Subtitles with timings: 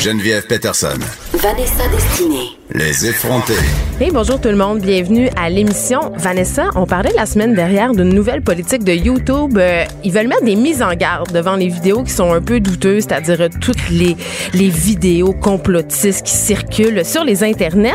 [0.00, 0.98] Geneviève Peterson.
[1.34, 2.50] Vanessa Destinée.
[2.72, 3.54] Les effrontés.
[4.00, 6.12] Hey, bonjour tout le monde, bienvenue à l'émission.
[6.16, 9.58] Vanessa, on parlait la semaine dernière d'une nouvelle politique de YouTube.
[9.58, 12.60] Euh, ils veulent mettre des mises en garde devant les vidéos qui sont un peu
[12.60, 14.16] douteuses, c'est-à-dire toutes les,
[14.54, 17.94] les vidéos complotistes qui circulent sur les internets.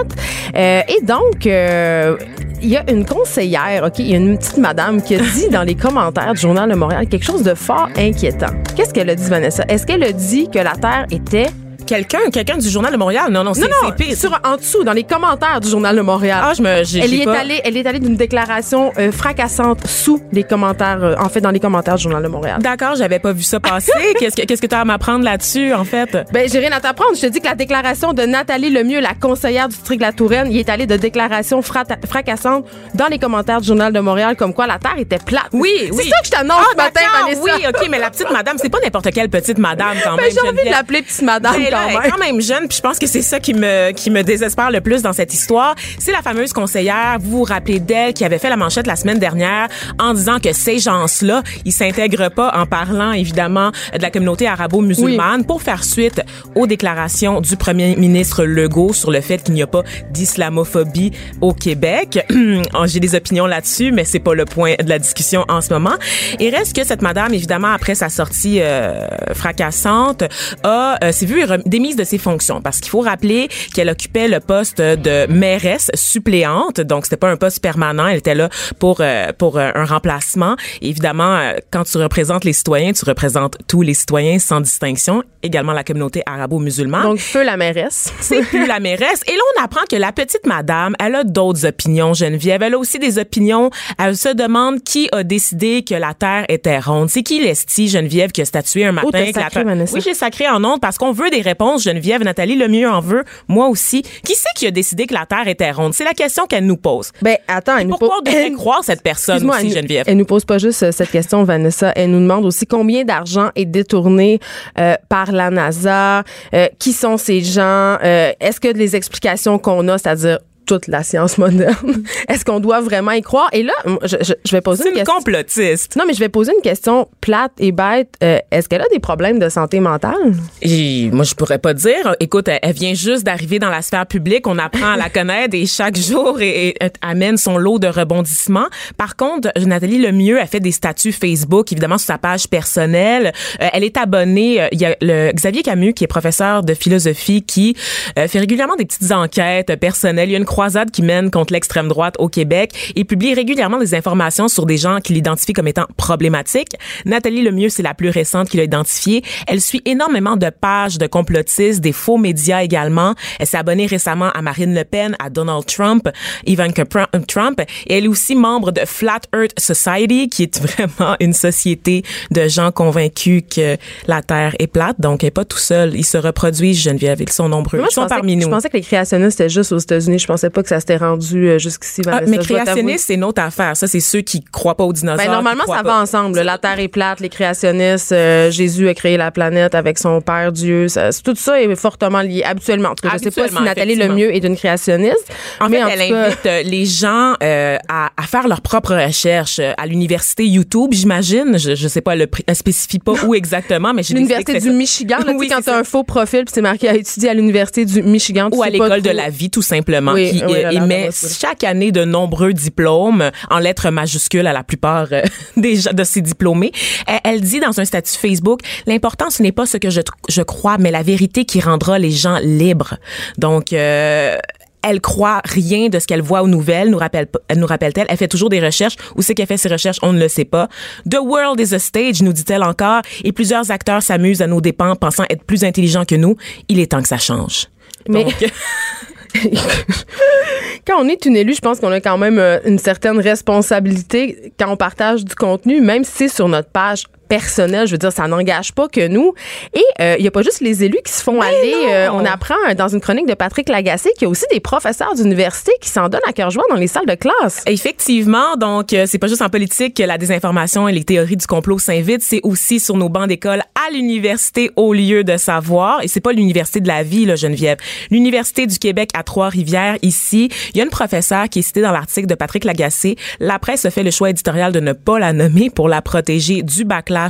[0.56, 2.18] Euh, et donc, euh,
[2.62, 5.48] il y a une conseillère, OK, il y a une petite madame qui a dit
[5.52, 8.54] dans les commentaires du Journal de Montréal quelque chose de fort inquiétant.
[8.76, 9.64] Qu'est-ce qu'elle a dit, Vanessa?
[9.70, 11.48] Est-ce qu'elle a dit que la Terre était
[11.86, 13.26] Quelqu'un, quelqu'un du journal de Montréal.
[13.32, 14.18] Non, non, c'est non, non, c'est pire.
[14.18, 16.40] sur, en dessous, dans les commentaires du Journal de Montréal.
[16.44, 19.12] Ah, je me, j'ai, elle j'ai est pas- allée, elle est allée d'une déclaration euh,
[19.12, 22.60] fracassante sous les commentaires, euh, en fait, dans les commentaires du Journal de Montréal.
[22.62, 23.92] D'accord, j'avais pas vu ça passer.
[24.20, 26.18] qu'est-ce que, qu'est-ce que tu as à m'apprendre là-dessus, en fait?
[26.32, 27.16] Ben, j'ai rien à t'apprendre.
[27.16, 30.14] Je te dis que la déclaration de Nathalie Lemieux, la conseillère du district de la
[30.14, 34.36] Touraine, il est allé de déclarations frata- fracassantes dans les commentaires du Journal de Montréal,
[34.36, 35.50] comme quoi la Terre était plate.
[35.54, 36.10] Oui, C'est oui.
[36.10, 37.42] ça que je t'annonce Ah, ce matin, Vanessa.
[37.44, 40.32] Oui, OK, mais la petite madame, c'est pas n'importe quelle petite madame, quand Ben, même.
[40.32, 42.12] j'ai envie de l'appeler petite madame Ben quand elle est même.
[42.12, 44.82] quand même jeune, puis je pense que c'est ça qui me qui me désespère le
[44.82, 45.76] plus dans cette histoire.
[46.00, 49.20] C'est la fameuse conseillère, vous vous rappelez d'elle, qui avait fait la manchette la semaine
[49.20, 49.68] dernière
[50.00, 55.46] en disant que ces gens-là, ils s'intègrent pas en parlant évidemment de la communauté arabo-musulmane
[55.46, 56.22] pour faire suite
[56.56, 61.54] aux déclarations du premier ministre Legault sur le fait qu'il n'y a pas d'islamophobie au
[61.54, 62.26] Québec.
[62.86, 65.94] J'ai des opinions là-dessus, mais c'est pas le point de la discussion en ce moment.
[66.40, 70.24] Et reste que cette madame, évidemment, après sa sortie euh, fracassante,
[70.64, 74.40] a euh, s'est vue démise de ses fonctions parce qu'il faut rappeler qu'elle occupait le
[74.40, 79.32] poste de mairesse suppléante, donc c'était pas un poste permanent, elle était là pour euh,
[79.38, 80.56] pour euh, un remplacement.
[80.82, 85.24] Et évidemment, euh, quand tu représentes les citoyens, tu représentes tous les citoyens sans distinction,
[85.42, 87.04] également la communauté arabo-musulmane.
[87.04, 88.14] Donc, feu la mairesse.
[88.20, 89.22] C'est plus la mairesse.
[89.28, 92.62] Et là, on apprend que la petite madame, elle a d'autres opinions, Geneviève.
[92.62, 93.70] Elle a aussi des opinions.
[94.00, 97.10] Elle se demande qui a décidé que la Terre était ronde.
[97.10, 99.86] C'est qui l'esti, Geneviève, qui a statué un matin Oh, t'as que la Terre...
[99.94, 102.24] Oui, j'ai sacré en ondes parce qu'on veut des réponses, Geneviève.
[102.24, 103.24] Nathalie Lemieux en veut.
[103.48, 104.02] Moi aussi.
[104.02, 105.94] Qui c'est qui a décidé que la Terre était ronde?
[105.94, 107.12] C'est la question qu'elle nous pose.
[107.22, 110.06] Ben, attends, elle nous Pourquoi on devrait croire cette personne aussi, elle, Geneviève?
[110.08, 111.92] Elle nous pose pas juste euh, cette question, Vanessa.
[111.96, 114.40] Elle nous demande aussi combien d'argent est détourné
[114.80, 119.88] euh, par la NASA, euh, qui sont ces gens, euh, est-ce que les explications qu'on
[119.88, 123.50] a, c'est-à-dire toute la science moderne, est-ce qu'on doit vraiment y croire?
[123.54, 125.16] Et là, je, je- je vais poser C'est une une question.
[125.16, 125.96] complotiste.
[125.96, 128.10] Non, mais je vais poser une question plate et bête.
[128.24, 130.34] Euh, est-ce qu'elle a des problèmes de santé mentale?
[130.62, 132.16] Et moi, je pourrais pas dire.
[132.20, 134.48] Écoute, elle, elle vient juste d'arriver dans la sphère publique.
[134.48, 138.68] On apprend à la connaître et chaque jour, et, amène son lot de rebondissements.
[138.98, 143.32] Par contre, Nathalie Lemieux a fait des statuts Facebook, évidemment, sur sa page personnelle.
[143.62, 144.62] Euh, elle est abonnée.
[144.62, 147.76] euh, Il y a le Xavier Camus, qui est professeur de philosophie, qui
[148.18, 150.30] euh, fait régulièrement des petites enquêtes personnelles.
[150.30, 153.80] Il y a une croisade qui mène contre l'extrême droite au Québec et publie régulièrement
[153.80, 156.74] des informations sur des gens qu'il identifie comme étant problématiques.
[157.06, 159.24] Nathalie Lemieux, c'est la plus récente qu'il a identifiée.
[159.48, 163.16] Elle suit énormément de pages de complotistes, des faux médias également.
[163.40, 166.08] Elle s'est abonnée récemment à Marine Le Pen, à Donald Trump,
[166.46, 167.60] Ivanka Pr- Trump.
[167.88, 172.48] Et elle est aussi membre de Flat Earth Society, qui est vraiment une société de
[172.48, 173.78] gens convaincus que
[174.08, 175.02] la Terre est plate.
[175.02, 175.96] Donc, elle n'est pas tout seul.
[175.96, 177.22] Ils se reproduisent, Geneviève.
[177.22, 177.80] Ils sont nombreux.
[177.80, 178.48] Moi, Ils sont parmi que- nous.
[178.48, 180.20] je pensais que les créationnistes étaient juste aux États-Unis.
[180.20, 182.02] Je pensais pas que ça s'était rendu euh, jusqu'ici.
[182.08, 183.76] Ah, mais créationniste, c'est une autre affaire.
[183.76, 185.26] Ça, c'est ceux qui croient pas aux dinosaures.
[185.26, 185.84] Ben, normalement, ça pas.
[185.84, 186.40] va ensemble.
[186.42, 190.52] La Terre est plate, les créationnistes, euh, Jésus a créé la planète avec son Père
[190.52, 190.88] Dieu.
[190.88, 192.90] Ça, tout ça est fortement lié, habituellement.
[192.90, 193.96] En tout cas, je sais pas si Nathalie.
[193.96, 195.26] Lemieux est une créationniste.
[195.60, 198.62] En mais fait, en elle cas, invite euh, les gens euh, à, à faire leurs
[198.62, 201.58] propres recherches à l'université YouTube, j'imagine.
[201.58, 204.72] Je, je sais pas, elle le elle spécifie pas où exactement, mais j'ai l'université du.
[204.72, 207.34] Michigan, là, tu Oui, quand t'as un faux profil, puis c'est marqué à étudier à
[207.34, 208.50] l'université du Michigan.
[208.52, 211.12] ou à l'école de la vie, tout simplement, Oui, qui oui, euh, émet là.
[211.12, 215.22] chaque année de nombreux diplômes en lettres majuscules à la plupart euh,
[215.58, 216.72] des de ces diplômés.
[217.08, 220.42] Elle, elle dit dans un statut Facebook, l'important ce n'est pas ce que je, je
[220.42, 222.96] crois, mais la vérité qui rendra les gens libres.
[223.38, 224.38] Donc euh,
[224.86, 228.06] elle croit rien de ce qu'elle voit aux nouvelles, nous rappelle, elle nous rappelle-t-elle.
[228.10, 228.96] Elle fait toujours des recherches.
[229.16, 229.98] Où c'est qu'elle fait ses recherches?
[230.02, 230.68] On ne le sait pas.
[231.10, 233.02] The world is a stage, nous dit-elle encore.
[233.24, 236.36] Et plusieurs acteurs s'amusent à nos dépens, pensant être plus intelligents que nous.
[236.68, 237.68] Il est temps que ça change.
[238.10, 238.34] Mais- Donc,
[240.88, 244.54] quand on est une élue, je pense qu'on a quand même euh, une certaine responsabilité
[244.60, 247.88] quand on partage du contenu, même si c'est sur notre page personnelle.
[247.88, 249.34] Je veux dire, ça n'engage pas que nous.
[249.74, 251.74] Et euh, il n'y a pas juste les élus qui se font aller.
[251.90, 254.60] euh, on apprend euh, dans une chronique de Patrick Lagacé qu'il y a aussi des
[254.60, 257.64] professeurs d'université qui s'en donnent à cœur joie dans les salles de classe.
[257.66, 261.48] Effectivement, donc euh, c'est pas juste en politique que la désinformation et les théories du
[261.48, 266.08] complot s'invitent, c'est aussi sur nos bancs d'école à l'université au lieu de savoir et
[266.08, 267.78] c'est pas l'université de la vie là Geneviève.
[268.12, 271.92] L'université du Québec à Trois-Rivières ici, il y a une professeure qui est citée dans
[271.92, 273.16] l'article de Patrick Lagacé.
[273.40, 276.62] La presse a fait le choix éditorial de ne pas la nommer pour la protéger
[276.62, 277.23] du backlash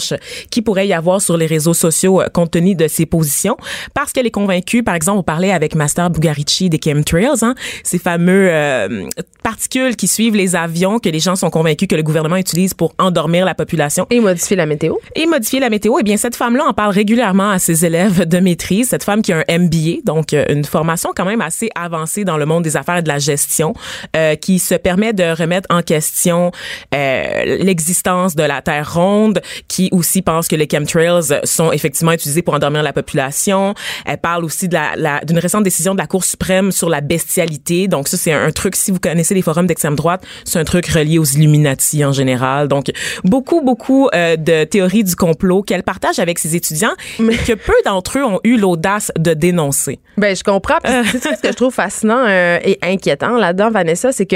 [0.49, 3.57] qui pourrait y avoir sur les réseaux sociaux euh, compte tenu de ses positions
[3.93, 7.99] parce qu'elle est convaincue par exemple on parlait avec Master Bugarici des chemtrails hein, ces
[7.99, 9.07] fameux euh,
[9.43, 12.93] particules qui suivent les avions que les gens sont convaincus que le gouvernement utilise pour
[12.97, 14.95] endormir la population Et modifier la météo.
[15.15, 15.97] et modifier la météo.
[15.99, 18.89] Eh bien, cette femme-là en parle régulièrement à ses élèves de maîtrise.
[18.89, 22.37] Cette femme qui a un MBA, donc euh, une formation quand même assez avancée dans
[22.37, 23.73] le monde des affaires et de la gestion,
[24.15, 26.51] euh, qui se permet de remettre en question
[26.95, 29.41] euh, l'existence de la Terre ronde,
[29.73, 33.73] qui aussi pense que les chemtrails sont effectivement utilisés pour endormir la population.
[34.05, 37.01] Elle parle aussi de la, la- d'une récente décision de la Cour suprême sur la
[37.01, 37.87] bestialité.
[37.87, 40.63] Donc ça, c'est un, un truc, si vous connaissez les forums d'extrême droite, c'est un
[40.63, 42.67] truc relié aux Illuminati en général.
[42.67, 42.91] Donc
[43.23, 47.73] beaucoup, beaucoup euh, de théories du complot qu'elle partage avec ses étudiants, mais que peu
[47.85, 49.99] d'entre eux ont eu l'audace de dénoncer.
[50.17, 50.77] Ben, je comprends.
[50.83, 54.35] C'est ce que je trouve fascinant euh, et inquiétant là-dedans, Vanessa, c'est que,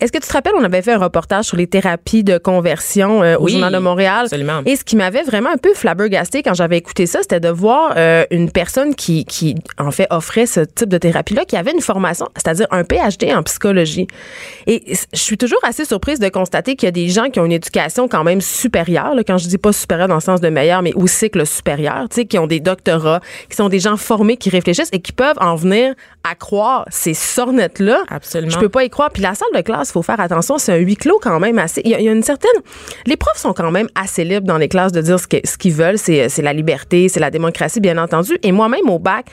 [0.00, 3.22] est-ce que tu te rappelles, on avait fait un reportage sur les thérapies de conversion
[3.24, 4.22] euh, au Oui, Journal de Montréal?
[4.26, 4.60] absolument.
[4.66, 7.94] Et ce qui m'avait vraiment un peu flabbergasté quand j'avais écouté ça, c'était de voir
[7.96, 11.80] euh, une personne qui, qui, en fait, offrait ce type de thérapie-là, qui avait une
[11.80, 14.06] formation, c'est-à-dire un PhD en psychologie.
[14.66, 14.82] Et
[15.12, 17.52] je suis toujours assez surprise de constater qu'il y a des gens qui ont une
[17.52, 20.82] éducation quand même supérieure, là, quand je dis pas supérieure dans le sens de meilleur,
[20.82, 24.36] mais au cycle supérieur, tu sais, qui ont des doctorats, qui sont des gens formés,
[24.36, 25.94] qui réfléchissent et qui peuvent en venir
[26.28, 28.02] à croire ces sornettes-là.
[28.10, 28.50] Absolument.
[28.52, 29.10] Je peux pas y croire.
[29.10, 31.80] Puis la salle de classe, faut faire attention, c'est un huis clos quand même assez.
[31.84, 32.50] Il y, a- il y a une certaine.
[33.06, 35.98] Les profs sont quand même assez libres dans les classes de dire ce qu'ils veulent.
[35.98, 38.38] C'est c'est la liberté, c'est la démocratie, bien entendu.
[38.42, 39.26] Et moi-même au bac.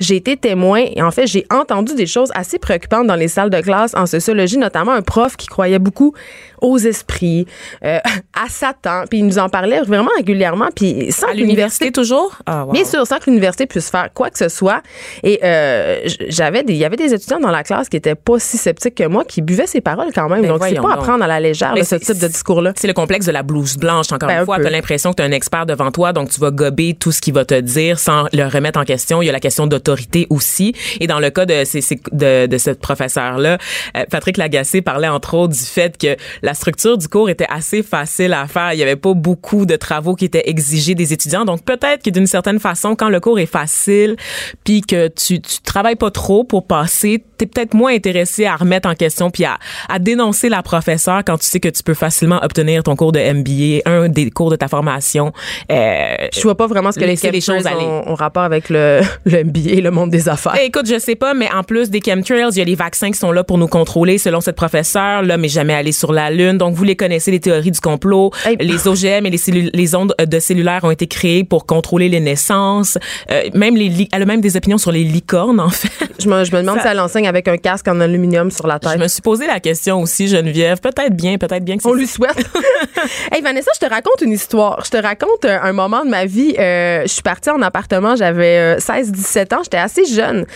[0.00, 3.50] J'ai été témoin et en fait, j'ai entendu des choses assez préoccupantes dans les salles
[3.50, 6.14] de classe en sociologie, notamment un prof qui croyait beaucoup
[6.62, 7.46] aux esprits,
[7.84, 7.98] euh,
[8.34, 12.38] à Satan, puis il nous en parlait vraiment régulièrement, puis sans À l'université toujours?
[12.46, 12.72] Ah, wow.
[12.72, 14.82] Bien sûr, sans que l'université puisse faire quoi que ce soit.
[15.22, 18.38] Et euh, j'avais des, il y avait des étudiants dans la classe qui étaient pas
[18.38, 20.42] si sceptiques que moi, qui buvaient ces paroles quand même.
[20.42, 21.04] Ben donc c'est pas à donc.
[21.04, 22.72] prendre à la légère là, ce type de discours-là.
[22.76, 24.56] C'est le complexe de la blouse blanche, encore Ben, un une fois.
[24.56, 24.62] peu.
[24.62, 27.12] Tu as l'impression que tu as un expert devant toi, donc tu vas gober tout
[27.12, 29.20] ce qu'il va te dire sans le remettre en question.
[29.22, 29.89] Il y a la question d'autorité
[30.30, 30.74] aussi.
[31.00, 31.80] Et dans le cas de, ces-
[32.12, 33.58] de, de cette professeure-là,
[33.96, 37.82] euh, Patrick Lagacé parlait entre autres du fait que la structure du cours était assez
[37.82, 38.72] facile à faire.
[38.72, 41.44] Il y avait pas beaucoup de travaux qui étaient exigés des étudiants.
[41.44, 44.16] Donc peut-être que d'une certaine façon, quand le cours est facile,
[44.64, 48.88] puis que tu, tu travailles pas trop pour passer, t'es peut-être moins intéressé à remettre
[48.88, 49.58] en question puis à,
[49.88, 53.18] à dénoncer la professeure quand tu sais que tu peux facilement obtenir ton cours de
[53.20, 55.32] MBA, un des cours de ta formation.
[55.70, 59.00] Euh, Je vois pas vraiment ce que les les choses ont, ont rapport avec le,
[59.24, 60.54] le MBA et le monde des affaires.
[60.60, 63.10] Eh, écoute, je sais pas, mais en plus des chemtrails, il y a les vaccins
[63.10, 65.22] qui sont là pour nous contrôler, selon cette professeure.
[65.22, 66.58] L'homme est jamais allé sur la Lune.
[66.58, 68.30] Donc, vous les connaissez, les théories du complot.
[68.44, 68.56] Hey.
[68.60, 72.98] Les OGM et les, les ondes de cellulaires ont été créées pour contrôler les naissances.
[73.30, 75.88] Euh, même les elle a même des opinions sur les licornes, en fait.
[76.18, 78.66] Je me, je me demande Ça- si elle enseigne avec un casque en aluminium sur
[78.66, 78.92] la tête.
[78.94, 80.80] Je me suis posé la question aussi, Geneviève.
[80.80, 82.36] Peut-être bien, peut-être bien que On lui souhaite.
[83.32, 84.82] hey Vanessa, je te raconte une histoire.
[84.84, 86.54] Je te raconte euh, un moment de ma vie.
[86.58, 90.46] Euh, je suis partie en appartement, j'avais 16-17 ans, j'étais assez jeune.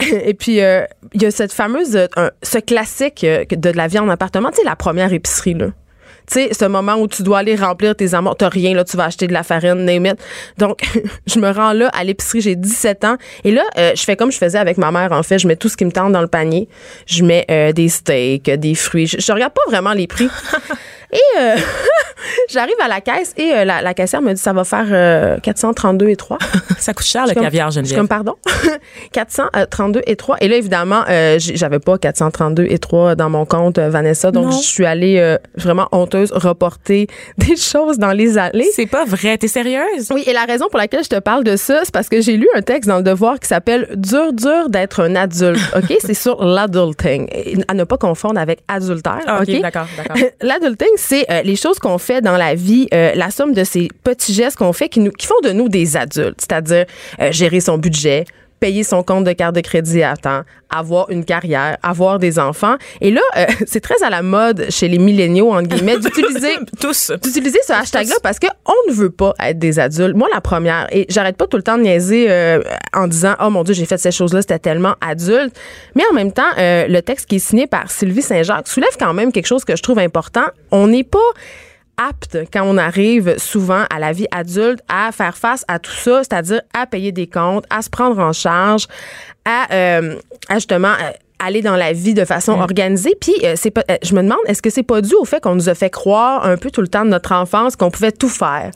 [0.24, 3.98] Et puis, euh, il y a cette fameuse, euh, ce classique euh, de la vie
[3.98, 5.66] en appartement, tu sais, la première épicerie, là.
[6.26, 8.96] Tu sais, ce moment où tu dois aller remplir tes amours, t'as rien, là, tu
[8.96, 10.14] vas acheter de la farine, name.
[10.56, 10.80] Donc,
[11.26, 13.16] je me rends là à l'épicerie, j'ai 17 ans.
[13.44, 15.38] Et là, je fais comme je faisais avec ma mère, en fait.
[15.38, 16.66] Je mets tout ce qui me tente dans le panier.
[17.04, 17.44] Je mets
[17.74, 19.06] des steaks, des fruits.
[19.06, 20.30] Je, je regarde pas vraiment les prix.
[21.14, 21.56] Et euh,
[22.50, 25.38] j'arrive à la caisse et euh, la, la caissière me dit ça va faire euh,
[25.40, 26.38] 432 et 3.
[26.78, 27.98] Ça coûte cher, le comme- caviar, Je suis Geneviève.
[28.00, 28.34] comme, pardon?
[29.12, 30.36] 432 et 3.
[30.40, 34.30] Et là, évidemment, euh, j'avais pas 432 et 3 dans mon compte, euh, Vanessa.
[34.30, 37.06] Donc, je suis allée vraiment honteuse reporter
[37.38, 38.68] des choses dans les allées.
[38.74, 39.38] C'est pas vrai.
[39.38, 40.10] T'es sérieuse?
[40.12, 42.36] Oui, et la raison pour laquelle je te parle de ça, c'est parce que j'ai
[42.36, 45.60] lu un texte dans le Devoir qui s'appelle Dur, dur d'être un adulte.
[45.76, 45.96] OK?
[46.00, 47.28] c'est sur l'adulting.
[47.68, 49.20] À ne pas confondre avec adultère.
[49.26, 49.60] Ah, OK, OK?
[49.60, 50.16] d'accord, d'accord.
[50.40, 53.88] L'adulting, c'est euh, les choses qu'on fait dans la vie, euh, la somme de ces
[54.02, 56.40] petits gestes qu'on fait qui, nous, qui font de nous des adultes.
[56.40, 56.86] C'est-à-dire
[57.20, 58.24] euh, gérer son budget,
[58.64, 60.40] payer son compte de carte de crédit à temps,
[60.70, 62.76] avoir une carrière, avoir des enfants.
[63.02, 67.12] Et là, euh, c'est très à la mode chez les milléniaux, entre guillemets, d'utiliser Tous.
[67.22, 70.16] d'utiliser ce hashtag-là parce qu'on ne veut pas être des adultes.
[70.16, 72.62] Moi, la première, et j'arrête pas tout le temps de niaiser euh,
[72.94, 75.54] en disant Oh mon Dieu, j'ai fait ces choses-là, c'était tellement adulte.
[75.94, 79.12] Mais en même temps, euh, le texte qui est signé par Sylvie Saint-Jacques soulève quand
[79.12, 80.46] même quelque chose que je trouve important.
[80.70, 81.18] On n'est pas
[81.96, 86.22] apte quand on arrive souvent à la vie adulte à faire face à tout ça,
[86.22, 88.86] c'est-à-dire à payer des comptes, à se prendre en charge,
[89.44, 90.16] à, euh,
[90.48, 93.14] à justement euh, aller dans la vie de façon organisée.
[93.20, 95.42] Puis euh, c'est pas, euh, je me demande, est-ce que c'est pas dû au fait
[95.42, 98.12] qu'on nous a fait croire un peu tout le temps de notre enfance qu'on pouvait
[98.12, 98.70] tout faire,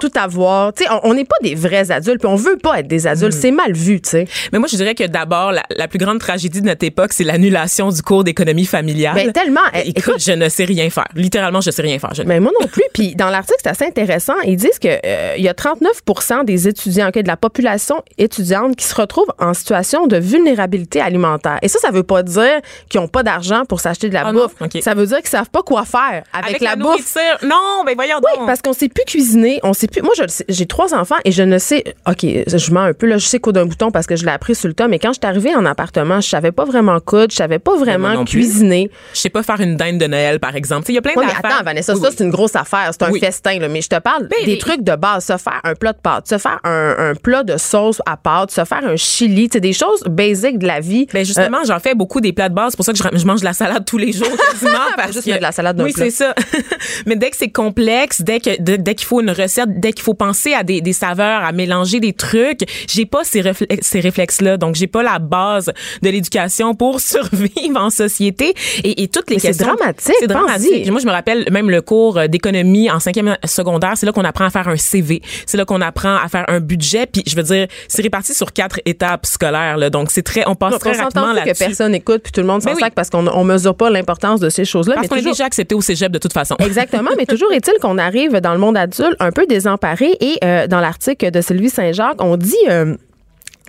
[0.00, 0.72] tout avoir.
[0.72, 3.32] Tu sais, on- n'est pas des vrais adultes, puis on veut pas être des adultes.
[3.32, 4.28] C'est mal vu, tu sais.
[4.52, 7.24] Mais moi, je dirais que d'abord, la, la plus grande tragédie de notre époque, c'est
[7.24, 9.14] l'annulation du cours d'économie familiale.
[9.14, 9.60] Ben, tellement.
[9.74, 11.08] Eh, Écoute, écoute, je ne sais rien faire.
[11.14, 12.14] Littéralement, je sais rien faire.
[12.14, 12.84] Je- Mais moi non plus.
[12.94, 14.34] Puis dans l'article, c'est assez intéressant.
[14.44, 18.84] Ils disent que euh, il y a 39% des étudiants, de la population étudiante qui
[18.86, 21.58] se retrouvent en situation de vulnérabilité alimentaire.
[21.62, 24.32] Et ça, ça veut pas dire qu'ils ont pas d'argent pour s'acheter de la Ah
[24.32, 24.42] non?
[24.60, 24.82] bouffe.
[24.82, 27.16] Ça veut dire qu'ils savent pas quoi faire avec, la, bouffe.
[27.42, 28.46] Non, ben voyons Oui, donc.
[28.46, 30.02] parce qu'on sait plus cuisiner, on sait plus.
[30.02, 30.12] Moi,
[30.48, 31.82] j'ai trois enfants et je ne sais.
[32.06, 33.18] Ok, je mens un peu là.
[33.18, 34.88] Je sais coudre un bouton parce que je l'ai appris sur le tas.
[34.88, 37.72] Mais quand je suis arrivée en appartement, je savais pas vraiment coudre, je savais pas
[37.74, 38.90] Ben, vraiment cuisiner.
[39.14, 40.86] Je sais pas faire une dinde de Noël, par exemple.
[40.90, 41.56] Il y a plein Oui, mais d'affaires.
[41.56, 42.14] attends, Vanessa, Oui, ça, oui.
[42.16, 42.90] c'est une grosse affaire.
[42.92, 43.20] C'est un Oui.
[43.20, 43.68] festin, là.
[43.68, 45.24] Mais je te parle Mais- des trucs de base.
[45.24, 48.50] Se faire un plat de pâtes, se faire un, un plat de sauce à pâtes,
[48.50, 49.48] se faire un chili.
[49.52, 51.06] C'est des choses basiques de la vie.
[51.12, 52.72] Ben justement, j'en fais beaucoup des plats de base.
[52.72, 54.78] C'est pour ça que je, je mange de la salade tous les jours quasiment.
[54.96, 56.34] parce Juste que- de la salade Oui, c'est ça.
[57.06, 60.02] Mais dès que c'est complexe, dès que dès, dès qu'il faut une recette, dès qu'il
[60.02, 64.00] faut penser à des, des saveurs, à mélanger des trucs, j'ai pas ces, réfle- ces
[64.00, 64.56] réflexes-là.
[64.56, 68.54] Donc j'ai pas la base de l'éducation pour survivre en société.
[68.84, 69.66] Et, et toutes les Mais c'est questions.
[69.74, 70.90] dramatique, C'est dramatique.
[70.90, 73.92] Moi, je me rappelle même le cours euh, d'économie en cinquième secondaire.
[73.96, 75.22] C'est là qu'on apprend à faire un CV.
[75.46, 77.06] C'est là qu'on apprend à faire un budget.
[77.06, 79.76] Puis je veux dire, c'est réparti sur quatre étapes scolaires.
[79.76, 79.90] Là.
[79.90, 81.64] Donc c'est très, on passe Donc, très on rapidement que là-dessus.
[81.64, 82.80] personne écoute puis tout le monde s'en Ben oui.
[82.82, 84.94] sac parce qu'on on mesure pas l'importance de ces choses-là.
[84.96, 86.56] Parce qu'on est déjà accepté au cégep de toute façon.
[86.58, 90.66] Exactement, mais toujours est-il qu'on arrive dans le monde adulte un peu désemparé et euh,
[90.66, 92.96] dans l'article de Sylvie Saint-Jacques, on dit euh,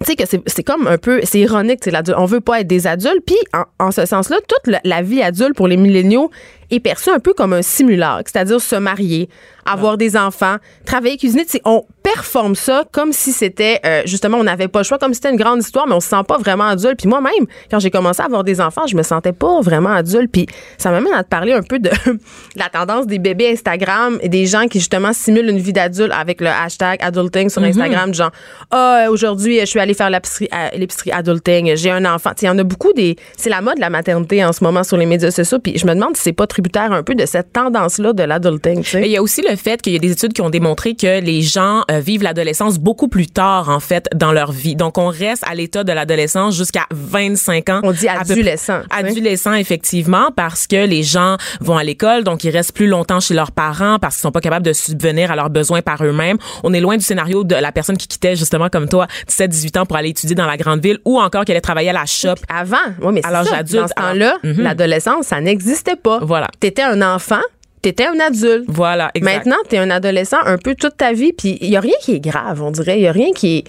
[0.06, 1.94] que c'est comme un peu c'est ironique, c'est.
[2.18, 3.38] On veut pas être des adultes, puis
[3.80, 6.32] en, ce sens-là, toute la vie adulte pour les milléniaux
[6.71, 9.29] est perçue un peu comme un simulacre, c'est-à-dire se marier,
[9.65, 11.45] avoir des enfants, travailler, cuisiner.
[11.65, 15.17] On performe ça comme si c'était euh, justement on n'avait pas le choix, comme si
[15.17, 16.97] c'était une grande histoire, mais on se sent pas vraiment adulte.
[16.99, 20.31] Puis moi-même, quand j'ai commencé à avoir des enfants, je me sentais pas vraiment adulte.
[20.31, 20.47] Puis
[20.77, 21.89] ça m'amène à te parler un peu de
[22.55, 26.41] la tendance des bébés Instagram et des gens qui justement simulent une vie d'adulte avec
[26.41, 28.31] le hashtag adulting sur Instagram, du genre
[28.71, 32.31] ah aujourd'hui je suis allée faire l'épicerie l'épicerie adulting, j'ai un enfant.
[32.41, 34.83] Il y en a beaucoup des c'est la mode de la maternité en ce moment
[34.83, 35.59] sur les médias sociaux.
[35.59, 38.24] Puis je me demande si c'est pas tributaire un peu de cette tendance là de
[38.24, 38.84] l'adulting.
[38.94, 41.20] il y a aussi le fait qu'il y a des études qui ont démontré que
[41.20, 44.75] les gens euh, vivent l'adolescence beaucoup plus tard, en fait, dans leur vie.
[44.75, 47.80] Donc, on reste à l'état de l'adolescence jusqu'à 25 ans.
[47.84, 48.82] On dit peu adolescent.
[48.91, 53.34] Adolescent, effectivement, parce que les gens vont à l'école, donc ils restent plus longtemps chez
[53.34, 56.38] leurs parents parce qu'ils sont pas capables de subvenir à leurs besoins par eux-mêmes.
[56.63, 59.86] On est loin du scénario de la personne qui quittait, justement, comme toi, 17-18 ans
[59.88, 62.36] pour aller étudier dans la grande ville ou encore qui allait travailler à la shop.
[62.53, 63.56] Avant, oui, mais c'est ça.
[63.56, 64.62] adulte, Dans ce temps-là, Mhm.
[64.62, 66.20] l'adolescence, ça n'existait pas.
[66.22, 66.48] Voilà.
[66.60, 67.41] T'étais un enfant,
[67.81, 68.65] t'étais un adulte.
[68.67, 69.46] Voilà, exact.
[69.46, 72.15] Maintenant, t'es un adolescent un peu toute ta vie, puis il y a rien qui
[72.15, 73.00] est grave, on dirait.
[73.00, 73.63] Il y a rien qui est.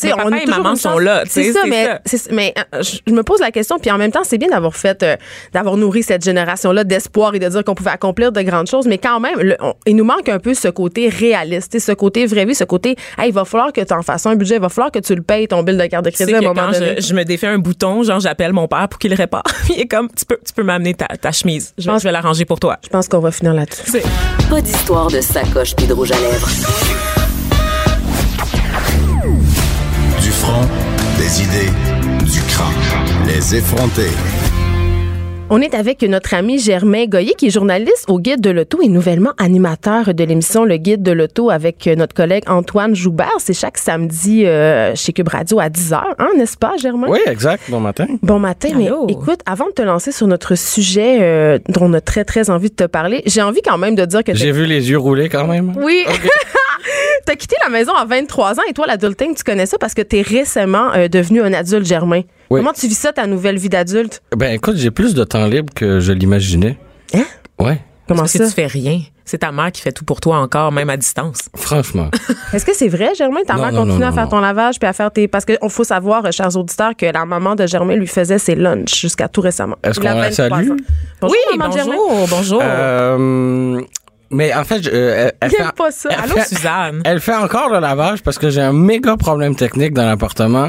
[0.00, 2.00] tu sais, papa a et toujours maman une sont chance- là, C'est ça, mais, ça.
[2.04, 4.74] c'est- mais euh, je me pose la question, puis en même temps, c'est bien d'avoir
[4.76, 5.16] fait, euh,
[5.52, 8.98] d'avoir nourri cette génération-là d'espoir et de dire qu'on pouvait accomplir de grandes choses, mais
[8.98, 12.44] quand même, le- on- il nous manque un peu ce côté réaliste, ce côté vraie
[12.44, 14.68] vie, ce côté, hey, il va falloir que tu en fasses un budget, il va
[14.68, 16.62] falloir que tu le payes, ton bill de carte de crédit à un que moment
[16.66, 16.94] quand donné.
[16.98, 19.42] je, je me défais un bouton, genre j'appelle mon père pour qu'il le répare.
[19.70, 21.74] Il est comme tu peux tu peux m'amener ta, ta chemise.
[21.78, 22.76] Je, pense- je vais l'arranger pour toi.
[22.84, 24.00] Je pense qu'on va finir là-dessus.
[24.48, 27.27] Pas d'histoire de sacoche puis de rouge à lèvres.
[30.48, 30.66] Front,
[31.18, 31.72] des idées,
[32.24, 33.26] du crâne.
[33.26, 34.10] Les effronter.
[35.50, 38.88] On est avec notre ami Germain Goyer, qui est journaliste au Guide de l'Auto et
[38.88, 43.36] nouvellement animateur de l'émission Le Guide de l'Auto avec notre collègue Antoine Joubert.
[43.38, 47.08] C'est chaque samedi euh, chez Cube Radio à 10h, hein, n'est-ce pas, Germain?
[47.10, 47.64] Oui, exact.
[47.68, 48.06] Bon matin.
[48.22, 49.06] Bon matin, mais Allô?
[49.08, 52.70] écoute, avant de te lancer sur notre sujet euh, dont on a très, très envie
[52.70, 54.34] de te parler, j'ai envie quand même de dire que...
[54.34, 55.74] J'ai vu les yeux rouler quand même.
[55.76, 56.04] Oui!
[57.26, 60.02] T'as quitté la maison à 23 ans et toi, l'adulting, tu connais ça parce que
[60.02, 62.22] t'es récemment euh, devenu un adulte, Germain.
[62.50, 62.60] Oui.
[62.60, 64.22] Comment tu vis ça, ta nouvelle vie d'adulte?
[64.36, 66.78] Ben écoute, j'ai plus de temps libre que je l'imaginais.
[67.14, 67.24] Hein?
[67.58, 68.46] Ouais, Comment Parce que ça?
[68.46, 69.00] tu fais rien.
[69.26, 71.50] C'est ta mère qui fait tout pour toi encore, même à distance.
[71.54, 72.08] franchement.
[72.54, 73.40] Est-ce que c'est vrai, Germain?
[73.46, 74.30] Ta Non, mère non, continue non, à non, faire non.
[74.30, 75.28] ton lavage puis à faire tes.
[75.28, 78.54] Parce qu'il faut savoir, euh, chers auditeurs, que la maman de Germain lui faisait ses
[78.54, 79.76] lunchs jusqu'à tout récemment.
[79.84, 80.70] Est-ce qu'on la 23 salue?
[81.20, 81.94] Bonjour, oui, maman de Germain.
[81.98, 82.60] bonjour, bonjour.
[82.64, 83.80] Euh,
[84.30, 86.10] Mais en fait, je- euh, elle, fait, pas ça.
[86.12, 87.00] elle Allô, fait- Suzanne?
[87.04, 90.68] Elle fait encore le lavage parce que j'ai un méga problème technique dans l'appartement.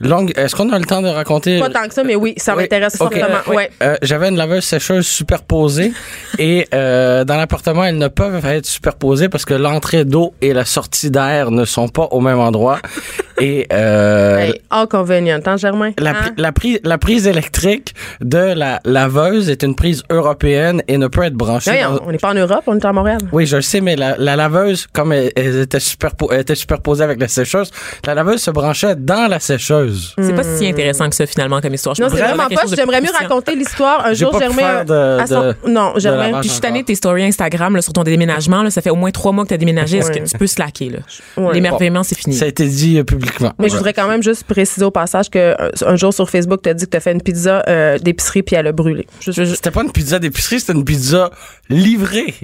[0.00, 1.60] Longue, est-ce qu'on a le temps de raconter?
[1.60, 3.14] Pas tant que ça, mais oui, ça Oui, m'intéresse ok.
[3.18, 3.54] fortement.
[3.54, 3.70] Ouais.
[3.82, 5.92] Euh, J'avais une laveuse sécheuse superposée
[6.38, 10.64] et euh, dans l'appartement, elles ne peuvent être superposées parce que l'entrée d'eau et la
[10.64, 12.78] sortie d'air ne sont pas au même endroit.
[13.40, 15.92] Et euh, Hey, inconvénient, hein, Germain?
[16.00, 16.14] la, Hein?
[16.36, 21.22] la, prise, la prise électrique de la laveuse est une prise européenne et ne peut
[21.22, 21.80] être branchée.
[21.80, 23.18] Dans- on n'est pas en Europe, on est à Montréal.
[23.32, 26.54] Oui, je le sais, mais la, la laveuse, comme elle, elle était, superpo- elle était
[26.54, 27.70] superposée avec la sécheuse,
[28.06, 30.14] la laveuse se branchait dans la sécheuse.
[30.20, 31.94] C'est pas si intéressant que ça, finalement, comme histoire.
[31.94, 32.62] Je Non, pense c'est vraiment pas.
[32.74, 34.04] J'aimerais mieux raconter l'histoire.
[34.06, 34.54] Un jour, Germain.
[34.56, 36.40] faire de- à son- de- Non, Germain.
[36.40, 38.62] Puis je suis tannée de tes stories Instagram là, sur ton déménagement.
[38.62, 39.98] Là, ça fait au moins trois mois que tu as déménagé.
[39.98, 40.90] Est-ce que tu peux slacker?
[40.90, 41.50] Là?
[41.52, 42.34] L'émerveillement, c'est fini.
[42.36, 43.52] Ça a été dit euh, publiquement.
[43.58, 46.60] Mais je voudrais quand même juste préciser au passage que euh, un jour sur Facebook,
[46.62, 49.06] tu as dit que tu as fait une pizza euh, d'épicerie puis elle a brûlé.
[49.20, 51.30] C'était pas une pizza d'épicerie, c'était une pizza
[51.68, 52.34] livrée.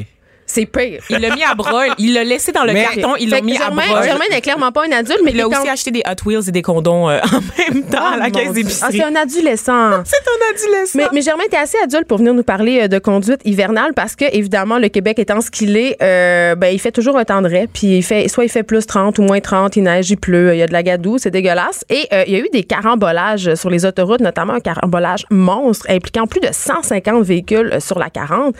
[0.54, 1.02] C'est pire.
[1.10, 1.90] Il l'a mis à broil.
[1.98, 3.16] Il l'a laissé dans le Mais- carton.
[3.18, 4.04] Il l'a mis à Germain, broil.
[4.04, 6.48] Germain n'est clairement pas un adulte, mais Il a aussi quand- acheté des Hot Wheels
[6.48, 8.50] et des condoms euh, en même temps à la Ah, caisse Dieu.
[8.50, 8.96] Ah, d'épicerie.
[8.98, 9.90] c'est un adolescent.
[10.04, 10.98] C'est un adolescent.
[10.98, 14.14] Mais, mais Germain, t'es assez adulte pour venir nous parler euh, de conduite hivernale parce
[14.16, 17.42] que, évidemment, le Québec étant ce qu'il est, euh, ben, il fait toujours un temps
[17.42, 17.68] de raie.
[17.72, 20.54] Puis, il fait, soit il fait plus 30 ou moins 30, il neige, il pleut,
[20.54, 21.84] il y a de la gadoue, c'est dégueulasse.
[21.90, 25.86] Et euh, il y a eu des carambolages sur les autoroutes, notamment un carambolage monstre
[25.88, 28.54] impliquant plus de 150 véhicules sur la 40.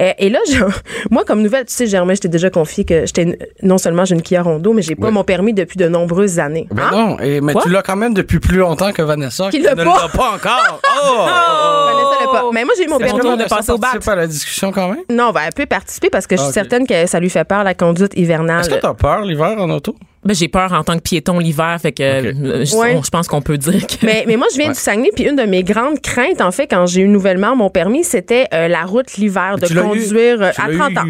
[0.00, 0.58] Euh, et là, je-
[1.10, 4.14] moi, comme nouvelle, tu sais, Germain, je t'ai déjà confié que j'étais non seulement j'ai
[4.14, 6.66] une Kia Rondo, mais j'ai pas mon permis depuis de nombreuses années.
[6.70, 6.90] Ben Hein?
[6.92, 7.62] non, et, mais Quoi?
[7.62, 9.48] tu l'as quand même depuis plus longtemps que Vanessa.
[9.50, 9.74] Qui ne pas?
[9.84, 10.80] l'a pas encore.
[11.06, 11.26] Oh!
[11.26, 12.44] Vanessa l'a pas.
[12.52, 13.20] Mais moi, j'ai eu mon permis.
[13.20, 13.88] de passer au bat.
[13.88, 15.02] participe à la discussion quand même?
[15.10, 17.44] Non, ben, elle peut participer parce que je suis Ah, certaine que ça lui fait
[17.44, 18.60] peur, la conduite hivernale.
[18.60, 19.94] Est-ce que t'as peur l'hiver en auto?
[20.24, 22.94] Ben, j'ai peur en tant que piéton l'hiver, fait que euh, je, Ouais.
[22.96, 24.04] on- je pense qu'on peut dire que.
[24.06, 24.74] mais, mais moi, je viens Ouais.
[24.74, 27.68] du Saguenay, puis une de mes grandes craintes, en fait, quand j'ai eu nouvellement mon
[27.70, 31.04] permis, c'était euh, la route l'hiver, de eu- conduire euh, à l'as 30 ans.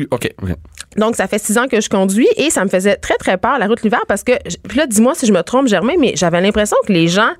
[0.96, 3.58] Donc, ça fait six ans que je conduis et ça me faisait très, très peur,
[3.58, 4.32] la route l'hiver, parce que,
[4.68, 7.30] puis là, dis-moi si je me trompe, Germain, mais j'avais l'impression que les gens,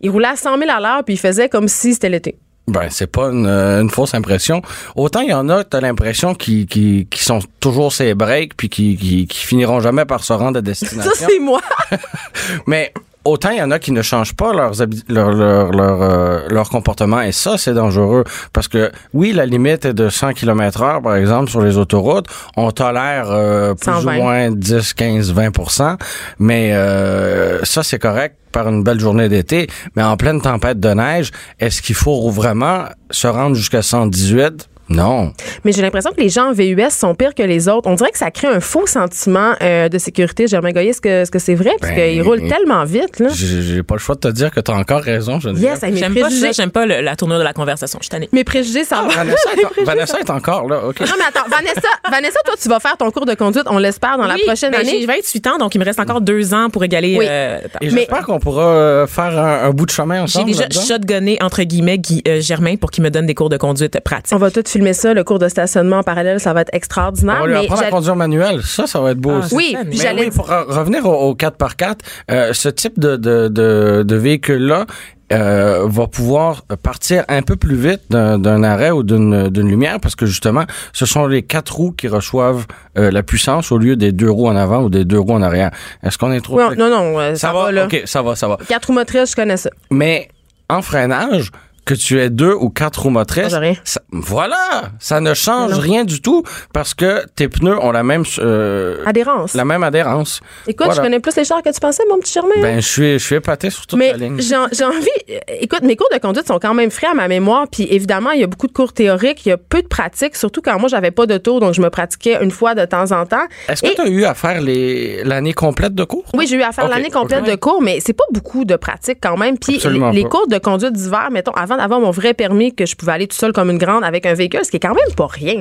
[0.00, 2.36] ils roulaient à 100 000 à l'heure, puis ils faisaient comme si c'était l'été.
[2.70, 4.62] Ben, c'est pas une, euh, une fausse impression.
[4.94, 8.68] Autant il y en a, t'as l'impression qui, qui, qui sont toujours ces breaks puis
[8.68, 11.10] qui, qui, qui finiront jamais par se rendre à destination.
[11.10, 11.60] Ça, c'est moi.
[12.66, 12.92] Mais
[13.30, 16.40] autant il y en a qui ne changent pas leurs habi- leur, leur, leur, euh,
[16.50, 18.24] leur comportement et ça, c'est dangereux.
[18.52, 22.26] Parce que oui, la limite est de 100 km heure, par exemple, sur les autoroutes.
[22.56, 24.18] On tolère euh, plus 120.
[24.18, 25.96] ou moins 10, 15, 20%
[26.38, 29.68] Mais euh, ça, c'est correct par une belle journée d'été.
[29.96, 34.68] Mais en pleine tempête de neige, est-ce qu'il faut vraiment se rendre jusqu'à 118?
[34.90, 35.32] Non.
[35.64, 37.88] Mais j'ai l'impression que les gens en VUS sont pires que les autres.
[37.88, 40.46] On dirait que ça crée un faux sentiment euh, de sécurité.
[40.48, 41.70] Germain Goyer, est-ce que est-ce que c'est vrai?
[41.80, 43.28] Parce Ben, qu'ils roulent tellement vite, là.
[43.32, 45.72] J'ai j'ai pas le choix de te dire que tu as encore raison, Geneviève.
[45.74, 47.98] Yes, hey, mes J'aime pas ça, j'aime pas le- la tournure de la conversation.
[48.02, 49.08] Je mes préjugés, ça va.
[49.14, 51.00] Vanessa, est, Vanessa est encore là, OK.
[51.00, 54.18] Non, mais attends, Vanessa, Vanessa, toi, tu vas faire ton cours de conduite, on l'espère,
[54.18, 54.98] dans la prochaine ben, année.
[55.00, 57.16] J'ai 28 ans, donc il me reste encore deux ans pour égaler.
[57.18, 57.26] Oui.
[57.28, 60.46] euh, Et Mais- j'espère qu'on pourra euh, faire un, un bout de chemin j'ai ensemble.
[60.50, 60.80] déjà là-dedans.
[60.82, 64.34] shotgunné, entre guillemets, Guy euh, Germain pour qu'il me donne des cours de conduite pratiques.
[64.34, 66.76] On va tout filmer ça, le cours de stationnement en parallèle, ça va être On
[66.76, 67.40] extraordinaire.
[67.40, 68.62] va lui mais apprendre à conduire manuel.
[68.62, 69.54] Ça, ça va être beau Ah, aussi.
[69.54, 71.96] oui, puis Mais j'allais oui, pour re- revenir au, au 4x4,
[72.30, 74.86] euh, ce type de, de, de, de véhicule-là
[75.32, 80.16] euh, va pouvoir partir un peu plus vite d'un arrêt ou d'une d'une lumière parce
[80.16, 82.66] que justement, ce sont les quatre roues qui reçoivent
[82.98, 85.42] euh, la puissance au lieu des deux roues en avant ou des deux roues en
[85.42, 85.70] arrière.
[86.02, 86.58] Est-ce qu'on est trop...
[86.74, 87.72] Non, non, euh, ça, ça, va, va?
[87.72, 87.84] là.
[87.84, 88.56] OK, ça va, ça va.
[88.66, 89.70] Quatre roues motrices, je connais ça.
[89.92, 90.28] Mais
[90.68, 91.50] en freinage,
[91.84, 93.74] que tu aies deux ou quatre roues motrices, rien.
[93.84, 95.78] ça- voilà, ça ne change Non.
[95.78, 99.54] rien du tout parce que tes pneus ont la même euh, Adhérence.
[99.54, 100.40] la même adhérence.
[100.66, 100.94] Écoute, Voilà.
[100.94, 102.50] je connais plus les chars que tu pensais, mon petit Germain.
[102.60, 104.40] Ben je suis je suis épaté sur toute Mais la ligne.
[104.40, 105.08] j'ai envie.
[105.30, 107.66] euh, Écoute, mes cours de conduite sont quand même frais à ma mémoire.
[107.70, 110.36] Puis évidemment, il y a beaucoup de cours théoriques, il y a peu de pratique,
[110.36, 113.10] surtout quand moi, j'avais pas de tour, donc je me pratiquais une fois de temps
[113.12, 113.44] en temps.
[113.68, 116.24] Est-ce que tu as eu à faire l'année complète de cours?
[116.34, 119.18] Oui, j'ai eu à faire l'année complète de cours, mais c'est pas beaucoup de pratique
[119.20, 119.58] quand même.
[119.58, 120.28] Puis Absolument les, les pas.
[120.30, 123.36] cours de conduite d'hiver, mettons, avant d'avoir mon vrai permis, que je pouvais aller tout
[123.36, 125.54] seul comme une grande avec un véhicule, ce qui est quand même pas rien.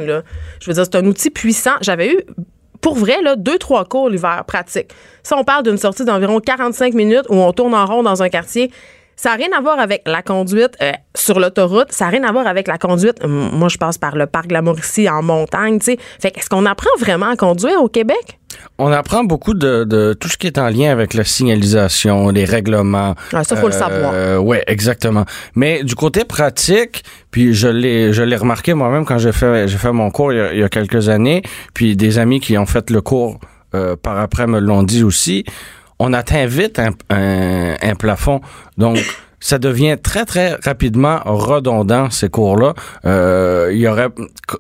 [0.60, 1.76] Je veux dire, c'est un outil puissant.
[1.82, 2.20] J'avais eu,
[2.82, 4.92] pour vrai, là, deux, trois cours l'hiver pratiques.
[5.24, 8.30] Ça, on parle d'une sortie d'environ 45 minutes où on tourne en rond dans un
[8.30, 8.72] quartier.
[9.16, 11.92] Ça n'a rien à voir avec la conduite euh, sur l'autoroute.
[11.92, 13.22] Ça n'a rien à voir avec la conduite.
[13.26, 15.98] Moi, je passe par le parc de la Mauricie en montagne, tu.
[16.22, 18.39] Fait qu'est-ce qu'on apprend vraiment à conduire au Québec?
[18.78, 22.46] On apprend beaucoup de, de tout ce qui est en lien avec la signalisation, les
[22.46, 23.16] règlements.
[23.32, 24.44] Ça, faut le savoir.
[24.44, 25.26] Ouais, exactement.
[25.56, 29.78] Mais du côté pratique, puis je l'ai je l'ai remarqué moi-même quand j'ai fait j'ai
[29.78, 31.42] fait mon cours il y, a, il y a quelques années,
[31.74, 33.40] puis des amis qui ont fait le cours
[33.76, 35.44] euh, par après me l'ont dit aussi.
[36.00, 38.40] On atteint vite un, un, un plafond.
[38.78, 38.98] Donc
[39.40, 42.74] ça devient très, très rapidement redondant, ces cours-là.
[43.06, 44.10] Euh, il y aurait,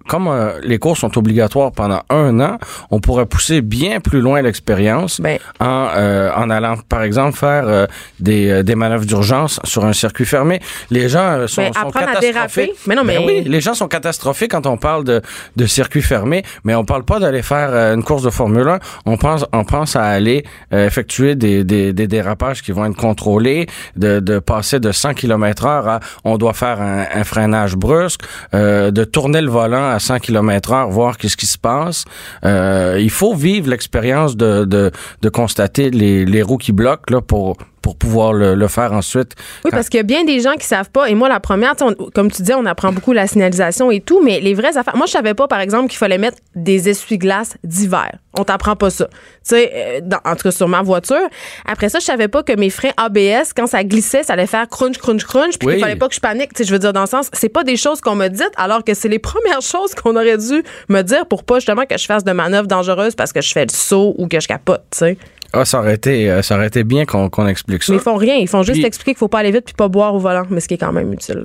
[0.07, 2.57] comme euh, les cours sont obligatoires pendant un an,
[2.91, 5.37] on pourrait pousser bien plus loin l'expérience Ben.
[5.59, 7.85] en, euh, en allant, par exemple, faire euh,
[8.19, 10.59] des, euh, des manœuvres d'urgence sur un circuit fermé.
[10.91, 12.73] Les gens sont, Ben, sont catastrophés.
[12.87, 15.21] Mais non, Ben mais- oui, les gens sont catastrophés quand on parle de,
[15.55, 18.79] de circuit fermé, mais on parle pas d'aller faire une course de Formule 1.
[19.05, 22.95] On pense, on pense à aller euh, effectuer des, des, des dérapages qui vont être
[22.97, 28.21] contrôlés, de, de passer de 100 km heure à on doit faire un, freinage brusque,
[28.53, 32.05] euh, de tourner le volant à 100 km heure, voir qu'est-ce qui se passe.
[32.45, 37.21] Euh, il faut vivre l'expérience de, de, de constater les, les roues qui bloquent là,
[37.21, 39.33] pour, pour pouvoir le, le faire ensuite.
[39.65, 41.09] Oui, parce qu'il y a bien des gens qui savent pas.
[41.09, 44.21] Et moi, la première, on- comme tu dis, on apprend beaucoup la signalisation et tout,
[44.23, 44.95] mais les vraies affaires.
[44.95, 48.11] Moi, je savais pas, par exemple, qu'il fallait mettre des essuie-glaces d'hiver.
[48.37, 49.07] On t'apprend pas ça.
[49.07, 51.17] Tu sais, euh, en tout cas, sur ma voiture.
[51.65, 54.67] Après ça, je savais pas que mes freins ABS, quand ça glissait, ça allait faire
[54.69, 55.73] crunch, crunch, crunch, puis Oui.
[55.75, 56.53] qu'il fallait pas que je panique.
[56.53, 58.51] Tu sais, je veux dire, dans le sens, c'est pas des choses qu'on m'a dites,
[58.55, 61.97] alors que c'est les premières choses qu'on aurait dû me dire pour pas justement que
[61.97, 64.83] je fasse de manœuvres dangereuses parce que je fais le saut ou que je capote,
[64.91, 65.17] tu sais.
[65.53, 67.91] Ah, ça aurait été, euh, ça aurait été bien qu'on qu'on explique ça.
[67.93, 68.35] Mais ils font rien.
[68.35, 70.43] Ils font juste Puis- expliquer qu'il faut pas aller vite puis pas boire au volant,
[70.49, 71.43] mais ce qui est quand même utile.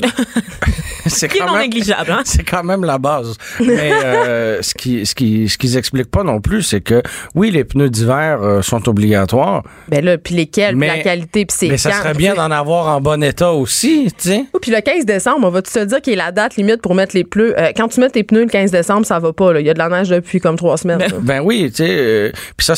[1.07, 2.23] c'est non négligeable, hein?
[2.25, 3.37] C'est quand même la base.
[3.61, 7.03] Mais euh, ce qui, ce qui, ce qu'ils expliquent pas non plus, c'est que
[7.35, 11.57] oui, les pneus d'hiver euh, sont obligatoires, Ben là, puis lesquels, puis la qualité, puis
[11.59, 14.45] c'est mais ça quand, serait bien d'en avoir en bon état aussi, tu sais.
[14.55, 16.95] Oui, puis le 15 décembre, on va te dire qu'il est la date limite pour
[16.95, 17.55] mettre les pneus.
[17.59, 19.53] Euh, quand tu mets tes pneus le 15 décembre, ça va pas.
[19.53, 19.61] là.
[19.61, 20.99] Il y a de la neige depuis comme trois semaines.
[21.01, 21.07] là.
[21.21, 21.88] Ben oui, tu sais.
[21.90, 22.75] euh, Puis ça,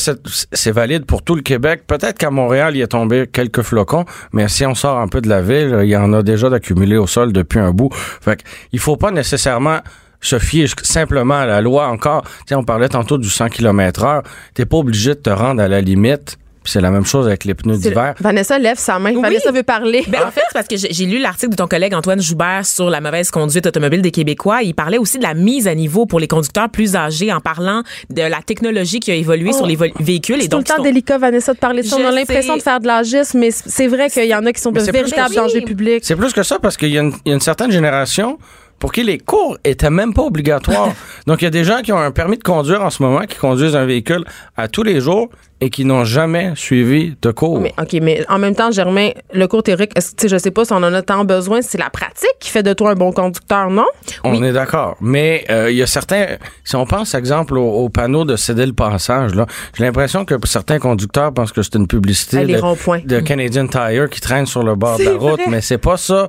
[0.51, 1.83] c'est valide pour tout le Québec.
[1.87, 5.29] Peut-être qu'à Montréal, il est tombé quelques flocons, mais si on sort un peu de
[5.29, 7.89] la ville, il y en a déjà d'accumulés au sol depuis un bout.
[7.93, 9.79] Fait il faut pas nécessairement
[10.21, 12.23] se fier simplement à la loi encore.
[12.23, 14.23] Tu sais, on parlait tantôt du 100 km heure.
[14.53, 16.37] T'es pas obligé de te rendre à la limite.
[16.67, 18.13] C'est la même chose avec les pneus d'hiver.
[18.19, 19.13] Vanessa lève sa main.
[19.19, 20.03] Vanessa veut parler.
[20.07, 22.89] Ben, en fait, c'est parce que j'ai lu l'article de ton collègue Antoine Joubert sur
[22.89, 24.61] la mauvaise conduite automobile des Québécois.
[24.63, 27.83] Il parlait aussi de la mise à niveau pour les conducteurs plus âgés en parlant
[28.09, 30.37] de la technologie qui a évolué sur les vo- véhicules.
[30.39, 31.95] c'est Et tout le donc, temps sont- délicat, Vanessa, de parler de ça.
[31.99, 34.61] On a l'impression de faire de l'agisme, mais c'est vrai qu'il y en a qui
[34.61, 36.03] sont de Mais c'est plus véritables que- dangers publics.
[36.03, 38.37] C'est plus que ça parce qu'il y a une certaine génération
[38.79, 40.93] pour qui les cours étaient même pas obligatoires.
[41.27, 43.21] Donc, il y a des gens qui ont un permis de conduire en ce moment,
[43.21, 44.23] qui conduisent un véhicule
[44.55, 47.59] à tous les jours et qui n'ont jamais suivi de cours.
[47.59, 50.51] Mais, OK, mais en même temps, Germain, le cours théorique, que, tu sais, je sais
[50.51, 52.95] pas si on en a tant besoin, c'est la pratique qui fait de toi un
[52.95, 53.87] bon conducteur, non?
[54.23, 54.97] On est d'accord.
[55.01, 56.37] Mais euh, il y a certains...
[56.63, 60.35] Si on pense, exemple, au, au panneau de céder le passage, là, j'ai l'impression que
[60.45, 64.99] certains conducteurs pensent que c'est une publicité de, Canadian Tire qui traîne sur le bord
[64.99, 65.49] de la route, vrai.
[65.49, 66.27] mais c'est pas ça.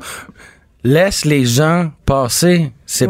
[0.88, 2.72] Laisse les gens passer.
[2.86, 3.06] C'est.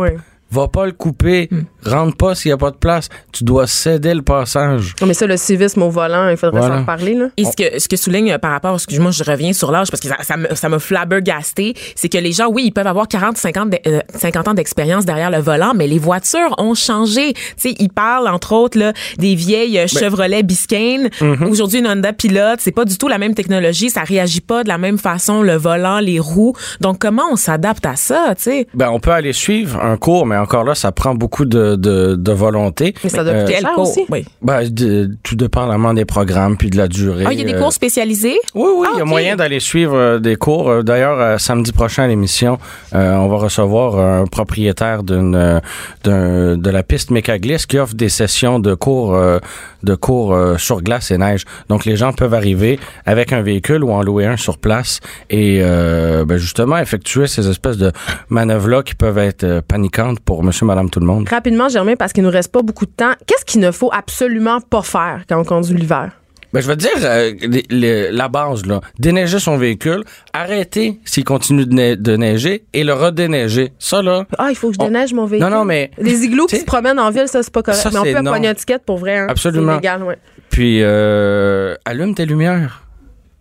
[0.50, 1.50] Va pas le couper.
[1.84, 3.08] Rentre pas s'il y a pas de place.
[3.32, 4.94] Tu dois céder le passage.
[5.00, 6.74] Non, mais ça, le civisme au volant, il faudrait Voilà.
[6.76, 7.26] s'en reparler, là.
[7.36, 10.00] Et ce que, ce que souligne euh, par rapport, excuse-moi, je reviens sur l'âge parce
[10.00, 13.08] que ça, ça me, ça me flabbergasté, c'est que les gens, oui, ils peuvent avoir
[13.08, 17.32] 40, 50, de- euh, 50 ans d'expérience derrière le volant, mais les voitures ont changé.
[17.34, 21.10] Tu sais, ils parlent, entre autres, là, des vieilles euh, Chevrolet Biscayne.
[21.48, 24.68] Aujourd'hui, une Honda Pilot, c'est pas du tout la même technologie, ça réagit pas de
[24.68, 26.54] la même façon, le volant, les roues.
[26.80, 28.66] Donc, comment on s'adapte à ça, tu sais?
[28.74, 32.14] Ben, on peut aller suivre un cours, mais encore là, ça prend beaucoup de, de,
[32.16, 32.94] de volonté.
[33.04, 34.04] Mais ça doit Euh, coûter Quel cher aussi.
[34.08, 34.24] Oui.
[34.42, 37.24] ben, de- tout dépendamment des programmes puis de la durée.
[37.26, 38.38] Ah, il y a des Euh, cours spécialisés?
[38.54, 40.68] Oui, oui, Ah, il y a moyen d'aller suivre euh, des cours.
[40.70, 42.58] Euh, D'ailleurs, euh, samedi prochain à l'émission,
[42.94, 45.60] euh, on va recevoir un propriétaire d'une euh,
[46.04, 49.38] d'un- de la piste Mécaglisse qui offre des sessions de cours euh,
[49.82, 51.44] de cours euh, sur glace et neige.
[51.68, 55.60] Donc, les gens peuvent arriver avec un véhicule ou en louer un sur place et
[55.62, 57.92] euh, ben, justement effectuer ces espèces de
[58.28, 61.26] manœuvres-là qui peuvent être euh, paniquantes pour monsieur, madame, tout le monde.
[61.26, 64.60] Rapidement, Germain, parce qu'il nous reste pas beaucoup de temps, qu'est-ce qu'il ne faut absolument
[64.60, 66.10] pas faire quand on conduit l'hiver?
[66.52, 71.24] Ben, je veux dire, euh, les- les- la base, là, déneiger son véhicule, arrêter s'il
[71.24, 73.72] continue de, ne- de neiger et le redéneiger.
[73.78, 75.48] Ça, là, Ah, il faut que je On- déneige mon véhicule.
[75.48, 77.80] Non, non, mais- Les igloos qui se promènent en ville, ça, c'est pas correct.
[77.80, 78.32] Ça, mais on peut non.
[78.32, 79.16] pogner une étiquette pour vrai.
[79.16, 79.26] Hein?
[79.30, 79.66] Absolument.
[79.72, 80.18] C'est illégal, ouais.
[80.50, 82.82] puis euh, allume tes lumières.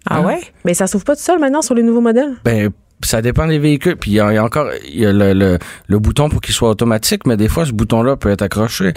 [0.10, 0.40] Ah ouais?
[0.64, 2.36] Mais ça s'ouvre pas tout seul maintenant sur les nouveaux modèles?
[2.46, 2.70] Ben,
[3.02, 3.96] ça dépend des véhicules.
[3.96, 7.26] Puis il y, a encore y a le, le, le bouton pour qu'il soit automatique,
[7.26, 8.94] mais des fois, ce bouton-là peut être accroché.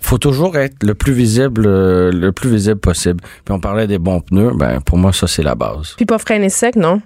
[0.00, 3.20] faut toujours être le plus visible le plus visible possible.
[3.44, 4.52] Puis on parlait des bons pneus.
[4.54, 5.94] Ben, pour moi, ça, c'est la base.
[5.96, 7.00] Puis pas freiner sec, non?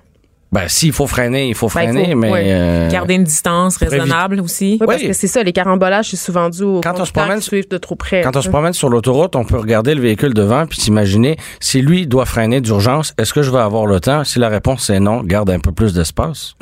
[0.54, 2.30] Ben, s'il faut freiner, il faut Ben, il freiner, faut- mais...
[2.30, 2.44] ouais.
[2.46, 4.78] euh, Garder une distance raisonnable aussi.
[4.80, 5.08] Oui, parce Oui.
[5.08, 7.68] que c'est ça, les carambolages, c'est souvent dû aux Quand on se promène- qui suivent
[7.68, 8.20] de trop près.
[8.22, 11.82] Quand on se promène sur l'autoroute, on peut regarder le véhicule devant puis s'imaginer si
[11.82, 14.22] lui doit freiner d'urgence, est-ce que je vais avoir le temps?
[14.22, 16.54] Si la réponse est non, garde un peu plus d'espace.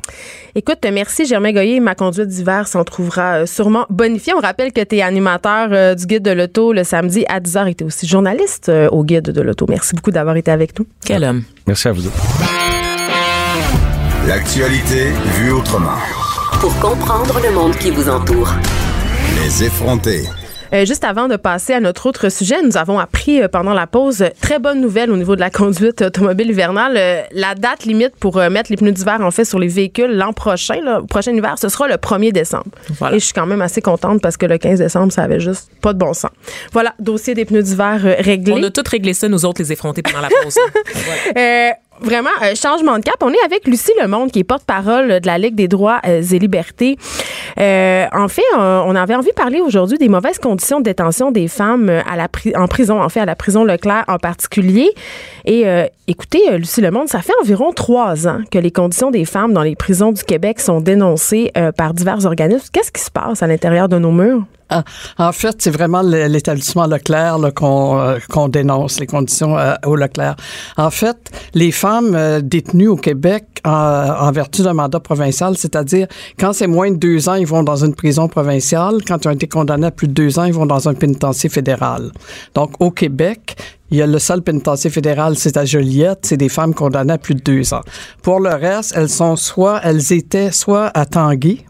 [0.55, 1.79] Écoute, merci Germain Goyer.
[1.81, 4.33] Ma conduite d'hiver s'en trouvera euh, sûrement bonifiée.
[4.35, 7.69] On rappelle que tu es animateur euh, du Guide de l'Auto le samedi à 10h
[7.69, 9.67] et tu es aussi journaliste euh, au Guide de l'Auto.
[9.69, 10.87] Merci beaucoup d'avoir été avec nous.
[11.05, 11.43] Quel homme.
[11.67, 12.03] Merci à vous.
[12.03, 12.11] deux.
[14.29, 15.99] L'actualité vue autrement.
[16.61, 18.53] Pour comprendre le monde qui vous entoure.
[19.43, 20.23] Les effronter.
[20.73, 23.87] Euh, juste avant de passer à notre autre sujet, nous avons appris euh, pendant la
[23.87, 26.95] pause euh, très bonne nouvelle au niveau de la conduite automobile hivernale.
[26.97, 30.13] Euh, la date limite pour euh, mettre les pneus d'hiver en fait sur les véhicules
[30.17, 32.65] l'an prochain, là, au prochain hiver, ce sera le 1er décembre.
[32.99, 33.17] Voilà.
[33.17, 35.69] Et je suis quand même assez contente parce que le 15 décembre, ça avait juste
[35.83, 36.31] pas de bon sens.
[36.73, 38.55] Voilà, dossier des pneus d'hiver euh, réglé.
[38.57, 40.57] On a tout réglé ça, nous autres, les effrontés, pendant la pause.
[41.37, 41.71] Euh,
[42.03, 43.17] vraiment, euh, changement de cap.
[43.23, 46.39] On est avec Lucie Lemonde, qui est porte-parole de la Ligue des droits euh, et
[46.39, 46.97] libertés.
[47.59, 51.49] Euh, en fait, on avait envie de parler aujourd'hui des mauvaises conditions de détention des
[51.49, 54.91] femmes euh, à la en prison, en fait, à la prison Leclerc en particulier.
[55.45, 55.65] Et
[56.07, 59.75] écoutez, Lucie Lemonde, ça fait environ trois ans que les conditions des femmes dans les
[59.75, 62.69] prisons du Québec sont dénoncées par divers organismes.
[62.73, 64.45] Qu'est-ce qui se passe à l'intérieur de nos murs?
[64.75, 64.85] Ah,
[65.19, 70.37] en fait, c'est vraiment l'établissement Leclerc euh, qu'on dénonce, les conditions euh, au Leclerc.
[70.79, 76.07] En fait, les femmes euh, détenues au Québec en, en vertu d'un mandat provincial, c'est-à-dire
[76.39, 79.01] quand c'est moins de deux ans, ils vont dans une prison provinciale.
[79.07, 81.51] Quand ils ont été condamnés à plus de deux ans, ils vont dans un pénitencier
[81.51, 82.11] fédéral.
[82.55, 83.57] Donc, au Québec,
[83.91, 86.21] il y a le seul pénitencier fédéral, c'est à Joliette.
[86.23, 87.83] C'est des femmes condamnées à plus de deux ans.
[88.23, 91.67] Pour le reste, elles sont soit, elles étaient soit à Tanguy,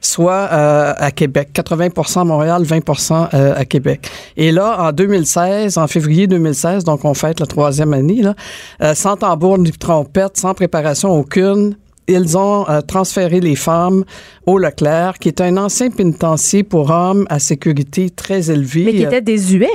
[0.00, 1.50] soit euh, à Québec.
[1.54, 4.10] 80% à Montréal, 20% euh, à Québec.
[4.36, 8.34] Et là, en 2016, en février 2016, donc on fête la troisième année, là,
[8.82, 11.76] euh, sans tambour ni trompette, sans préparation aucune,
[12.08, 14.04] ils ont euh, transféré les femmes
[14.46, 18.84] au Leclerc, qui est un ancien pénitencier pour hommes à sécurité très élevée.
[18.84, 19.68] Mais qui étaient désuets.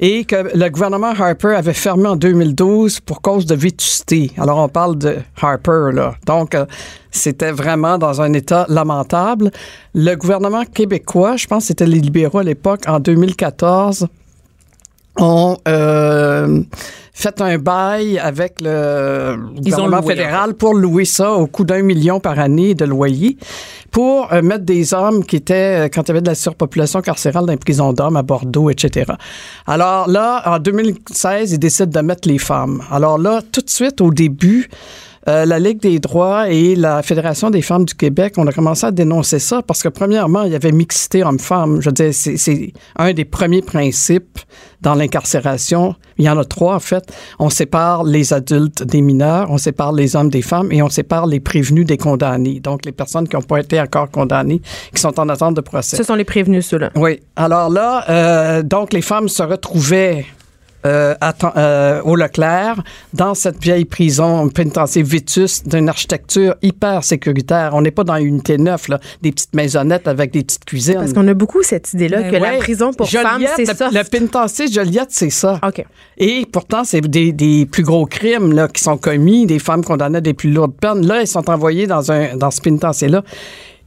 [0.00, 4.32] Et que le gouvernement Harper avait fermé en 2012 pour cause de vétusté.
[4.38, 6.14] Alors, on parle de Harper, là.
[6.26, 6.66] Donc, euh,
[7.10, 9.50] c'était vraiment dans un état lamentable.
[9.94, 14.08] Le gouvernement québécois, je pense que c'était les libéraux à l'époque, en 2014,
[15.16, 16.62] ont euh,
[17.12, 21.82] fait un bail avec le Ils gouvernement loué, fédéral pour louer ça au coût d'un
[21.82, 23.38] million par année de loyer
[23.94, 27.00] pour euh, mettre des hommes qui étaient, euh, quand il y avait de la surpopulation
[27.00, 29.12] carcérale dans les prisons d'hommes à Bordeaux, etc.
[29.68, 32.82] Alors là, en 2016, ils décident de mettre les femmes.
[32.90, 34.68] Alors là, tout de suite, au début,
[35.28, 38.84] euh, la Ligue des droits et la Fédération des femmes du Québec, on a commencé
[38.86, 41.80] à dénoncer ça parce que, premièrement, il y avait mixité homme-femme.
[41.80, 44.38] Je veux dire, c'est- c'est un des premiers principes
[44.82, 45.94] dans l'incarcération.
[46.18, 47.04] Il y en a trois, en fait.
[47.38, 51.26] On sépare les adultes des mineurs, on sépare les hommes des femmes et on sépare
[51.26, 52.60] les prévenus des condamnés.
[52.60, 54.60] Donc, les personnes qui n'ont pas été encore condamnées,
[54.94, 55.96] qui sont en attente de procès.
[55.96, 56.90] Ce sont les prévenus, ceux-là.
[56.96, 57.20] Oui.
[57.36, 60.26] Alors là, euh, donc les femmes se retrouvaient
[60.86, 61.14] euh,
[61.56, 67.70] euh, au Leclerc dans cette vieille prison pénitentiaire vétuste d'une architecture hyper sécuritaire.
[67.72, 70.96] On n'est pas dans une unité neuve, là, des petites maisonnettes avec des petites cuisines.
[70.96, 73.90] Parce qu'on a beaucoup cette idée-là Ben que la prison pour Joliette, femmes, c'est ça.
[73.90, 75.60] Le pénitencier Joliette, c'est ça.
[75.66, 75.84] OK.
[76.18, 80.18] Et pourtant, c'est des, des plus gros crimes là, qui sont commis, des femmes condamnées
[80.18, 81.06] à des plus lourdes peines.
[81.06, 83.22] Là, elles sont envoyées dans, un, dans ce pénitencier-là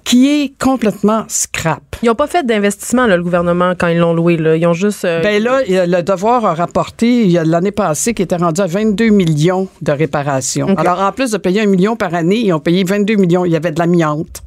[0.07, 1.81] qui est complètement scrap.
[2.01, 4.37] Ils n'ont pas fait d'investissement, le gouvernement, quand ils l'ont loué.
[4.37, 4.55] Là.
[4.55, 5.03] Ils ont juste.
[5.03, 8.61] euh, Ben là, le devoir a rapporté il y a l'année passée qui était rendu
[8.61, 10.67] à 22 millions de réparations.
[10.77, 13.43] Alors, en plus de payer un million par année, ils ont payé 22 millions.
[13.43, 14.43] Il y avait de l'amiante.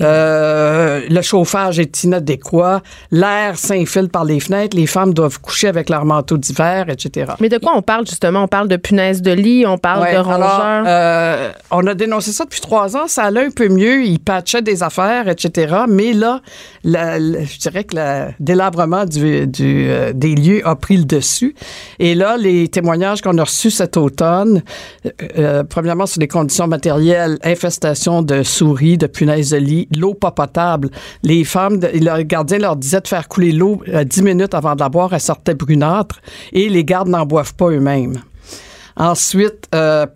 [0.00, 2.82] Euh, le chauffage est inadéquat.
[3.10, 4.76] L'air s'infile par les fenêtres.
[4.76, 7.32] Les femmes doivent coucher avec leur manteau d'hiver, etc.
[7.40, 8.44] Mais de quoi on parle, justement?
[8.44, 10.42] On parle de punaises de lit, on parle Ouais, de rongeurs?
[10.42, 13.08] alors, euh, on a dénoncé ça depuis trois ans.
[13.08, 14.04] Ça allait un peu mieux.
[14.04, 15.74] Ils patchaient des affaires, etc.
[15.88, 16.40] Mais là,
[16.84, 21.04] la- la- je dirais que le délabrement du, du, euh, des lieux a pris le
[21.04, 21.54] dessus.
[21.98, 24.62] Et là, les témoignages qu'on a reçus cet automne,
[25.68, 30.90] premièrement sur les conditions matérielles, infestation de souris, de punaises de lit, l'eau pas potable.
[31.22, 34.74] Les femmes, de- le gardien leur disait de faire couler l'eau euh, 10 minutes avant
[34.74, 35.12] de la boire.
[35.12, 36.20] Elle sortait brunâtre.
[36.52, 38.18] Et les gardes n'en boivent pas eux-mêmes.
[38.96, 40.06] Ensuite, euh,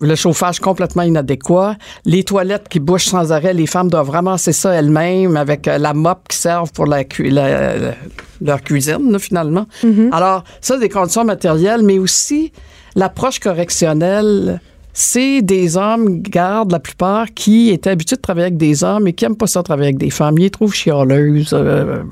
[0.00, 4.72] le chauffage complètement inadéquat, les toilettes qui bouchent sans arrêt, les femmes doivent ramasser ça
[4.72, 7.94] elles-mêmes avec euh, la mop qui servent pour la, cu- la- la-
[8.40, 9.66] leur cuisine, là, finalement.
[10.12, 12.52] Alors, ça, des conditions matérielles, mais aussi
[12.96, 14.60] l'approche correctionnelle.
[14.98, 19.12] C'est des hommes, gardes la plupart, qui étaient habitués de travailler avec des hommes et
[19.12, 20.38] qui n'aiment pas ça travailler avec des femmes.
[20.38, 21.52] Ils les trouvent chialeuses.
[21.52, 22.02] euh,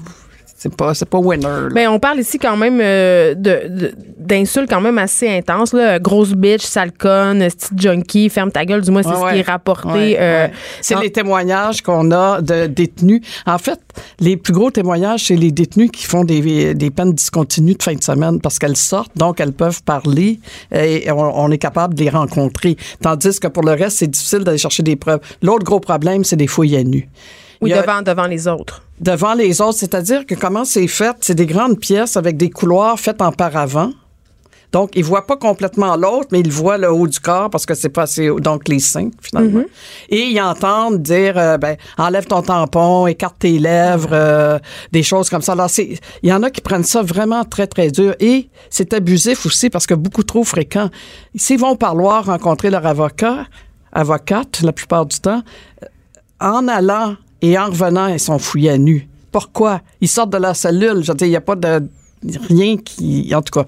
[0.65, 1.43] c'est pas, c'est pas winner.
[1.45, 1.69] là.
[1.73, 5.73] Ben, on parle ici quand même euh, de, de- d'insultes quand même assez intenses.
[5.75, 5.99] Là.
[5.99, 8.81] Grosse bitch, sale conne, petite junkie, ferme ta gueule.
[8.81, 9.89] Du moins, c'est Ouais, ce qui est rapporté.
[9.89, 10.53] Ouais, euh, ouais.
[10.81, 13.21] C'est dans- les témoignages qu'on a de détenus.
[13.47, 13.79] En fait,
[14.21, 17.95] les plus gros témoignages, c'est les détenus qui font des, des peines discontinues de fin
[17.95, 20.41] de semaine parce qu'elles sortent, donc elles peuvent parler
[20.75, 22.77] et on, on est capable de les rencontrer.
[23.03, 25.21] Tandis que pour le reste, c'est difficile d'aller chercher des preuves.
[25.43, 27.09] L'autre gros problème, c'est des fouilles à nu.
[27.61, 28.83] Oui, a- devant, devant les autres.
[29.01, 32.99] devant les autres, c'est-à-dire que comment c'est fait, c'est des grandes pièces avec des couloirs
[32.99, 33.91] faits en paravent.
[34.73, 37.75] Donc, il voit pas complètement l'autre, mais il voit le haut du corps parce que
[37.75, 38.41] c'est pas assez haut.
[38.41, 39.63] Donc, les seins, finalement.
[40.09, 44.59] Et ils entendent dire, euh, ben, enlève ton tampon, écarte tes lèvres, euh,
[44.91, 45.53] des choses comme ça.
[45.53, 48.17] Alors, c'est, il y en a qui prennent ça vraiment très, très dur.
[48.19, 50.91] Et c'est abusif aussi parce que beaucoup trop fréquent.
[51.37, 53.47] S'ils vont au parloir rencontrer leur avocat,
[53.93, 55.43] avocate, la plupart du temps,
[55.85, 55.87] euh,
[56.41, 57.15] en allant
[57.51, 59.09] et en revenant, ils sont fouillés à nu.
[59.33, 59.81] Pourquoi?
[60.01, 61.03] Ils sortent de leur cellule.
[61.03, 61.83] Je veux dire, il n'y a pas de
[62.49, 63.33] rien qui.
[63.35, 63.67] En tout cas,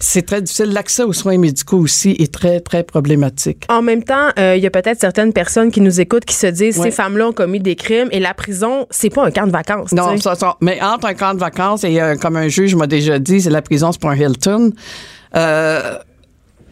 [0.00, 0.72] c'est très difficile.
[0.72, 3.64] L'accès aux soins médicaux aussi est très, très problématique.
[3.68, 6.46] En même temps, euh, il y a peut-être certaines personnes qui nous écoutent qui se
[6.46, 6.90] disent Ouais.
[6.90, 9.92] ces femmes-là ont commis des crimes et la prison, c'est pas un camp de vacances.
[9.92, 12.86] Non, ça, ça- mais entre un camp de vacances et euh, comme un juge m'a
[12.86, 14.72] déjà dit, c'est la prison, c'est pas un Hilton.
[15.36, 15.98] Euh,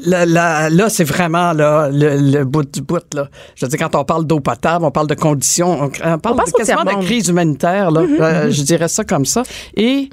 [0.05, 3.03] là, là, là, c'est vraiment là, le, le bout du bout.
[3.15, 3.29] Là.
[3.55, 6.37] Je veux dire, quand on parle d'eau potable, on parle de conditions, on, on parle
[6.37, 7.91] pense au quasiment de crise humanitaire.
[7.91, 8.01] Là.
[8.03, 9.43] Euh, Je dirais ça comme ça.
[9.77, 10.11] Et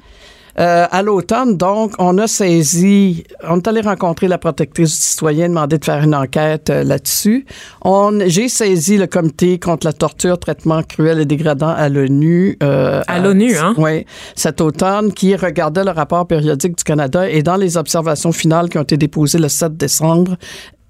[0.58, 5.48] euh, à l'automne, donc, on a saisi, on est allé rencontrer la protectrice du citoyen,
[5.48, 7.46] demander de faire une enquête euh, là-dessus.
[7.82, 12.56] On, j'ai saisi le comité contre la torture, traitement cruel et dégradant à l'ONU.
[12.62, 13.74] euh, À l'ONU, hein?
[13.78, 18.68] oui, cet automne, qui regardait le rapport périodique du Canada et dans les observations finales
[18.68, 20.36] qui ont été déposées le 7 décembre,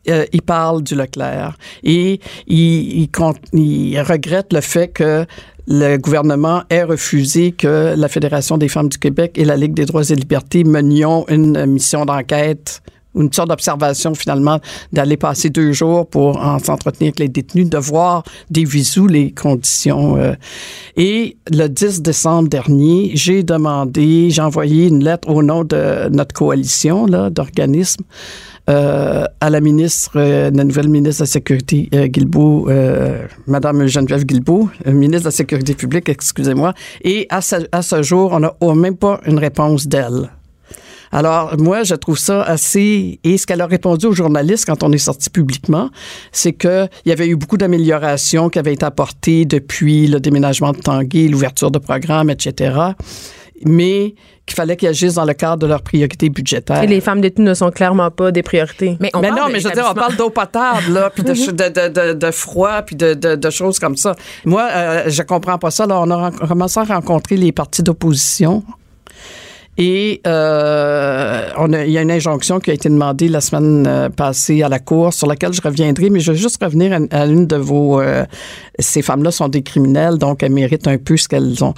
[0.09, 3.09] euh, il parle du Leclerc et il, il,
[3.53, 5.27] il regrette le fait que
[5.69, 9.85] le gouvernement ait refusé que la Fédération des femmes du Québec et la Ligue des
[9.85, 12.81] droits et libertés menions une mission d'enquête
[13.15, 14.61] une sorte d'observation finalement
[14.93, 19.33] d'aller passer deux jours pour en s'entretenir avec les détenus, de voir des visous les
[19.33, 20.17] conditions.
[20.17, 20.35] euh.
[20.97, 26.35] Et le 10 décembre dernier, j'ai demandé, j'ai envoyé une lettre au nom de notre
[26.35, 28.05] coalition d'organismes
[28.69, 32.69] euh, à la ministre, euh, la nouvelle ministre de la Sécurité, euh, Guilbeault,
[33.47, 36.75] Madame Geneviève Guilbeault, ministre de la Sécurité publique, excusez-moi.
[37.03, 40.31] Et à ce, jour, on n'a même pas une réponse d'elle.
[41.11, 43.19] Alors, moi, je trouve ça assez...
[43.25, 45.89] Et ce qu'elle a répondu aux journalistes quand on est sorti publiquement,
[46.33, 50.79] c'est qu'il y avait eu beaucoup d'améliorations qui avaient été apportées depuis le déménagement de
[50.79, 52.93] Tanguay, l'ouverture de programmes, etc.,
[53.67, 54.15] mais
[54.47, 56.83] qu'il fallait qu'ils agissent dans le cadre de leurs priorités budgétaires.
[56.83, 58.97] Et les femmes détenues ne sont clairement pas des priorités.
[59.01, 61.33] Mais on Mais non, mais je veux dire, on parle d'eau potable, là, puis de,
[61.33, 64.15] de, de, de, de froid, puis de, de, de choses comme ça.
[64.45, 65.87] Moi, euh, je comprends pas ça.
[65.87, 68.63] Là, on a commencé à rencontrer les partis d'opposition.
[69.81, 73.87] Et euh, on a- il y a une injonction qui a été demandée la semaine
[73.87, 77.17] euh, passée à la Cour, sur laquelle je reviendrai, mais je vais juste revenir à,
[77.17, 78.01] à une de vos...
[78.01, 78.25] euh,
[78.81, 81.75] ces femmes-là sont des criminels, donc elles méritent un peu ce qu'elles ont.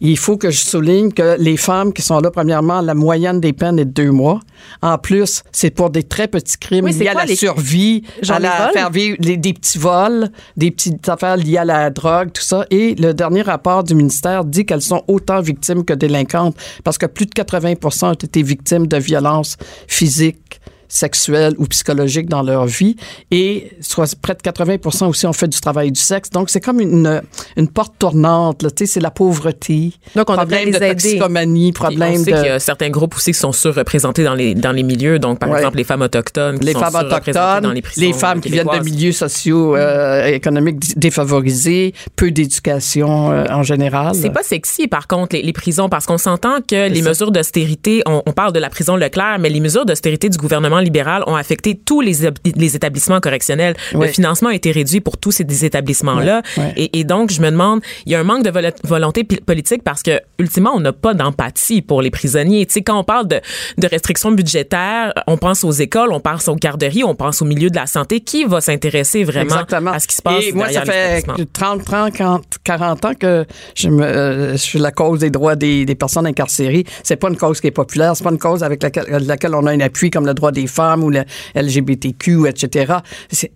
[0.00, 3.54] Il faut que je souligne que les femmes qui sont là, premièrement, la moyenne des
[3.54, 4.40] peines est de deux mois.
[4.82, 8.36] En plus, c'est pour des très petits crimes Oui, liés à la les- survie, Genre
[8.36, 8.72] à la vols?
[8.74, 12.66] faire vivre les- des petits vols, des petites affaires liées à la drogue, tout ça.
[12.70, 17.06] Et le dernier rapport du ministère dit qu'elles sont autant victimes que délinquantes parce que
[17.06, 19.56] plus de 80% ont été victimes de violences
[19.88, 22.96] physiques sexuelles ou psychologiques dans leur vie
[23.30, 26.30] et soit près de 80% aussi ont fait du travail du sexe.
[26.30, 27.22] Donc, c'est comme une,
[27.56, 28.62] une porte tournante.
[28.62, 28.70] là.
[28.70, 30.88] Tu sais, c'est la pauvreté, Donc, on problème les de aider.
[30.90, 32.50] toxicomanie, Puis on problème sait qu'il y de...
[32.50, 35.18] a certains groupes aussi qui sont surreprésentés dans les, dans les milieux.
[35.18, 35.58] Donc, par Ouais.
[35.58, 38.50] exemple, les femmes autochtones qui les sont femmes autochtones, dans les les, prisons femmes qui
[38.50, 44.14] viennent de milieux sociaux euh, économiques défavorisés, peu d'éducation euh, en général.
[44.14, 47.08] C'est pas sexy, par contre, les, les prisons, parce qu'on s'entend que les ça.
[47.08, 50.75] mesures d'austérité, on, on parle de la prison Leclerc, mais les mesures d'austérité du gouvernement
[50.80, 52.14] libéral ont affecté tous les,
[52.56, 53.74] les établissements correctionnels.
[53.94, 54.06] Ouais.
[54.06, 56.42] Le financement a été réduit pour tous ces établissements-là.
[56.56, 56.72] Ouais, ouais.
[56.76, 59.82] Et, et donc, je me demande, il y a un manque de volo- volonté politique
[59.82, 62.66] parce que, ultimement, on n'a pas d'empathie pour les prisonniers.
[62.66, 63.40] Tu sais, quand on parle de,
[63.78, 67.70] de restrictions budgétaires, on pense aux écoles, on pense aux garderies, on pense au milieu
[67.70, 68.20] de la santé.
[68.20, 69.92] Qui va s'intéresser vraiment Exactement.
[69.92, 71.46] à ce qui se passe Et moi, ça derrière fait établissements?
[71.52, 75.56] 30, 30, 40, 40 ans que je, me, euh, je suis la cause des droits
[75.56, 76.84] des, des personnes incarcérées.
[77.02, 79.66] C'est pas une cause qui est populaire, c'est pas une cause avec laquelle, laquelle on
[79.66, 81.24] a un appui comme le droit des femmes ou le
[81.54, 82.94] LGBTQ, etc.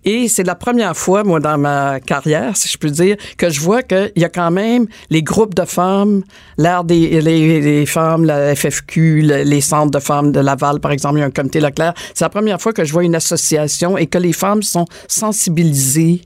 [0.03, 3.59] Et c'est la première fois, moi, dans ma carrière, si je peux dire, que je
[3.59, 6.23] vois qu'il y a quand même les groupes de femmes,
[6.57, 11.17] l'ère des les, femmes, la FFQ, le- les centres de femmes de Laval, par exemple,
[11.17, 11.93] il y a un comité Leclerc.
[12.13, 16.21] C'est la première fois que je vois une association et que les femmes sont sensibilisées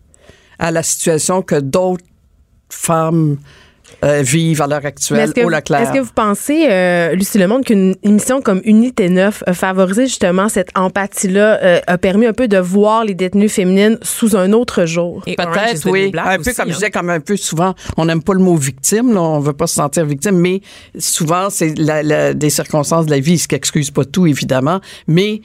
[0.59, 2.03] à la situation que d'autres
[2.69, 3.37] femmes
[4.05, 5.81] euh, vivent à l'heure actuelle Est-ce que, au vous- Leclerc.
[5.81, 10.47] est-ce que vous pensez, euh, Lucie Lemonde, qu'une émission comme Unité 9 a favorisé justement
[10.47, 14.85] cette empathie-là, euh, a permis un peu de voir les détenues féminines sous un autre
[14.85, 15.21] jour?
[15.25, 16.11] Peut-être, oui.
[16.15, 16.75] Un peu aussi, comme je hein.
[16.75, 19.67] disais, comme un peu souvent, on n'aime pas le mot victime, là, on veut pas
[19.67, 20.61] se sentir victime, mais
[20.99, 24.79] souvent, c'est la- la- des circonstances de la vie, ce qui excuse pas tout, évidemment,
[25.07, 25.41] mais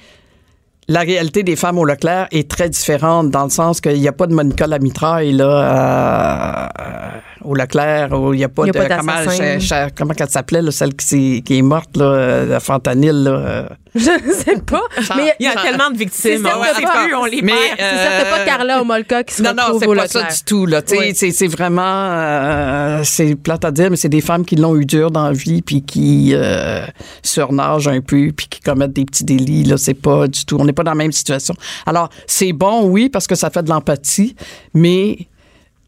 [0.89, 4.13] la réalité des femmes au Leclerc est très différente dans le sens qu'il n'y a
[4.13, 7.13] pas de Monica Lamitraille, là, à-
[7.45, 8.79] au Leclerc, où il n'y a pas Il y a de.
[8.89, 9.37] pas comment, d'assassin.
[9.61, 13.31] ch- ch- comment elle s'appelait, celle qui, est morte, là, euh, la fentanyl, là.
[13.31, 13.69] euh.
[13.95, 14.83] Je ne sais pas.
[15.17, 16.47] mais Il y a tellement de victimes.
[16.47, 17.77] C'est plus, on les Mais, perd.
[17.79, 20.23] c'est certes pas euh, Carla Homolka qui se Non, non, retrouve c'est au pas ça
[20.23, 20.67] du tout.
[20.67, 20.81] Là.
[20.83, 21.13] Tu sais, Oui.
[21.17, 24.85] C'est, c'est vraiment, euh, c'est plate à dire, mais c'est des femmes qui l'ont eu
[24.85, 26.85] dur dans la vie, puis qui euh,
[27.25, 29.65] surnagent un peu, puis qui commettent des petits délits.
[29.65, 30.57] Là, c'est pas du tout.
[30.61, 31.55] On n'est pas dans la même situation.
[31.85, 34.37] Alors, c'est bon, oui, parce que ça fait de l'empathie,
[34.73, 35.19] mais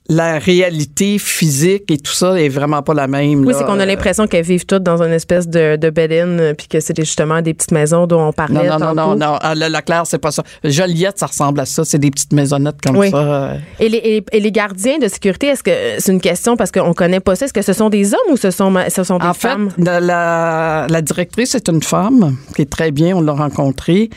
[0.09, 3.47] la réalité physique et tout ça est vraiment pas la même.
[3.47, 6.55] Oui, c'est qu'on a l'impression qu'elles vivent toutes dans une espèce de, de bed-in, euh,
[6.55, 8.69] puis que c'est justement des petites maisons dont on parlait.
[8.69, 9.39] Non, non, non, non, non.
[9.41, 10.43] Ah, Le Leclerc, c'est pas ça.
[10.65, 11.85] Joliette, ça ressemble à ça.
[11.85, 13.11] C'est des petites maisonnettes comme Oui.
[13.11, 13.17] ça.
[13.19, 13.57] euh.
[13.79, 16.93] Et les, et, et les gardiens de sécurité, est-ce que c'est une question parce qu'on
[16.95, 17.45] connaît pas ça?
[17.47, 19.71] Est-ce que ce sont des hommes ou ce sont, ce sont des En femmes?
[19.71, 24.11] fait, la, la, la directrice est une femme qui est très bien, on l'a rencontrée.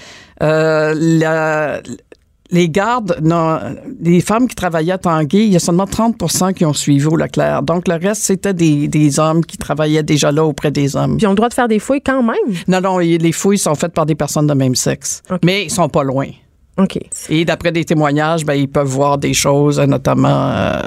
[0.44, 1.80] Euh, la-
[2.52, 3.60] les gardes, non,
[4.02, 7.16] les femmes qui travaillaient à Tanguay, il y a seulement 30% qui ont suivi au
[7.16, 7.64] Leclerc.
[7.64, 11.18] Donc, le reste, c'était des, des hommes qui travaillaient déjà là auprès des hommes.
[11.18, 12.56] Puis ils ont le droit de faire des fouilles quand même?
[12.68, 15.24] Non, non, les fouilles sont faites par des personnes de même sexe.
[15.44, 16.28] Mais ils sont pas loin.
[16.78, 17.00] OK.
[17.30, 20.82] Et d'après des témoignages, ben, ils peuvent voir des choses, euh, notamment euh,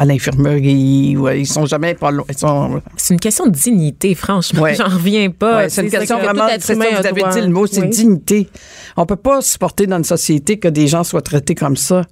[0.00, 2.24] à l'infirmerie, ou euh, ils sont jamais pas loin.
[2.34, 4.62] Sont, C'est une question de dignité, franchement.
[4.62, 4.74] Ouais.
[4.74, 5.58] J'en reviens pas.
[5.58, 6.48] Ouais, c'est une question que vraiment.
[6.58, 7.30] ça, vous avez droit.
[7.34, 7.90] dit le mot, c'est Oui.
[7.90, 8.48] dignité.
[8.96, 12.06] On peut pas supporter dans une société que des gens soient traités comme ça.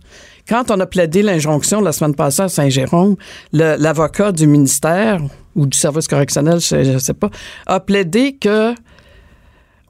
[0.47, 3.17] Quand on a plaidé l'injonction la semaine passée à Saint-Jérôme,
[3.53, 5.23] l'avocat du ministère
[5.57, 7.31] ou du service correctionnel, je, ne sais pas,
[7.67, 8.75] a plaidé que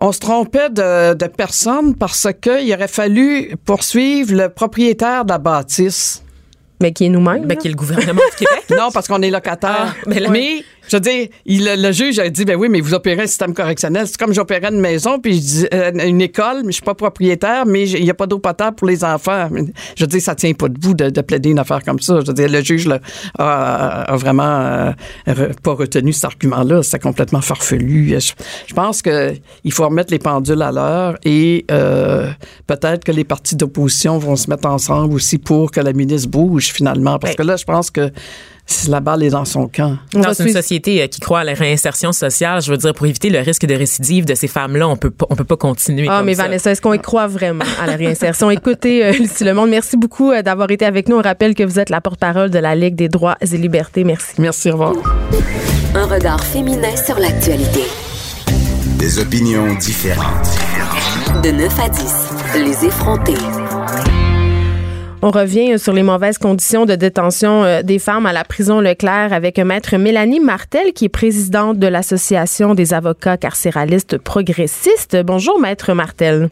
[0.00, 5.38] on se trompait de, de personne parce qu'il aurait fallu poursuivre le propriétaire de la
[5.38, 6.22] bâtisse.
[6.80, 7.44] Mais qui est nous-mêmes?
[7.44, 8.64] Ben, qui est le gouvernement du Québec.
[8.70, 9.86] Non, parce qu'on est locataire.
[9.88, 12.80] Ah, mais là- mais, je veux dire, il- le juge a dit, ben oui, mais
[12.80, 14.06] vous opérez un système correctionnel.
[14.06, 16.94] C'est comme j'opérais une maison, puis je dis, euh, une école, mais je suis pas
[16.94, 19.48] propriétaire, mais il n'y a pas d'eau potable pour les enfants.
[19.96, 22.20] Je veux dire, ça tient pas debout de, de plaider une affaire comme ça.
[22.20, 23.00] Je veux dire, le juge là,
[23.38, 24.44] a, a vraiment
[25.28, 26.82] euh, pas retenu cet argument-là.
[26.82, 28.14] C'est complètement farfelu.
[28.20, 28.32] Je,
[28.66, 29.34] je pense que
[29.64, 32.30] il faut remettre les pendules à l'heure et euh,
[32.66, 36.66] peut-être que les partis d'opposition vont se mettre ensemble aussi pour que la ministre bouge
[36.72, 37.18] finalement.
[37.18, 38.10] Parce que là, je pense que
[38.88, 39.96] la balle est dans son camp.
[40.12, 43.06] Dans une suivre- société euh, qui croit à la réinsertion sociale, je veux dire, pour
[43.06, 46.06] éviter le risque de récidive de ces femmes-là, on peut pas, on peut pas continuer
[46.10, 46.42] Ah, comme mais ça.
[46.44, 48.50] Vanessa, est-ce qu'on y croit vraiment à la réinsertion?
[48.50, 51.16] Écoutez, euh, Lucie Lemonde, merci beaucoup euh, d'avoir été avec nous.
[51.16, 54.04] On rappelle que vous êtes la porte-parole de la Ligue des droits et libertés.
[54.04, 54.32] Merci.
[54.38, 54.92] Merci, au revoir.
[55.94, 57.82] Un regard féminin sur l'actualité.
[58.98, 60.48] Des opinions différentes.
[61.42, 62.02] De 9 à 10,
[62.64, 63.34] les effrontés.
[65.20, 69.32] On revient sur les mauvaises conditions de détention euh, des femmes à la prison Leclerc
[69.32, 75.16] avec maître Mélanie Martel, qui est présidente de l'Association des avocats carcéralistes progressistes.
[75.24, 76.50] Bonjour, maître Martel.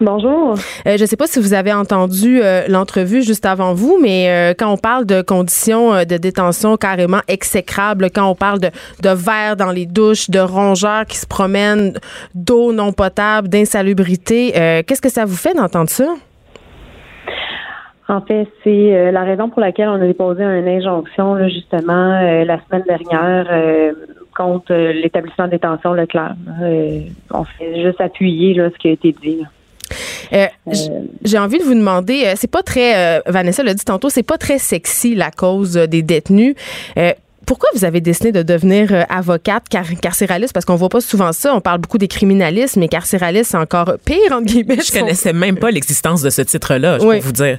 [0.00, 0.54] Bonjour.
[0.86, 4.28] Euh, je ne sais pas si vous avez entendu euh, l'entrevue juste avant vous, mais
[4.28, 8.70] euh, quand on parle de conditions euh, de détention carrément exécrables, quand on parle de,
[9.02, 11.94] de verre dans les douches, de rongeurs qui se promènent,
[12.34, 16.06] d'eau non potable, d'insalubrité, euh, qu'est-ce que ça vous fait d'entendre ça?
[18.08, 22.12] En fait, c'est euh, la raison pour laquelle on a déposé une injonction, là, justement,
[22.20, 23.92] euh, la semaine dernière euh,
[24.36, 26.34] contre l'établissement de détention Leclerc.
[26.62, 27.00] Euh,
[27.30, 29.38] on fait juste appuyer là, ce qui a été dit.
[29.40, 29.46] là.
[30.32, 30.46] Euh,
[31.24, 34.38] J'ai envie de vous demander, c'est pas très, euh, Vanessa l'a dit tantôt, c'est pas
[34.38, 36.54] très sexy la cause des détenus.
[36.98, 37.12] Euh,
[37.46, 40.52] pourquoi vous avez décidé de devenir avocate car carcéraliste?
[40.54, 41.54] Parce qu'on voit pas souvent ça.
[41.54, 44.78] On parle beaucoup des criminalistes, mais carcéraliste, c'est encore pire, entre guillemets.
[44.80, 47.18] Je connaissais même pas l'existence de ce titre-là, je Oui.
[47.18, 47.58] peux vous dire.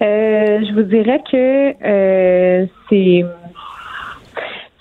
[0.00, 3.24] Euh, je vous dirais que euh, c'est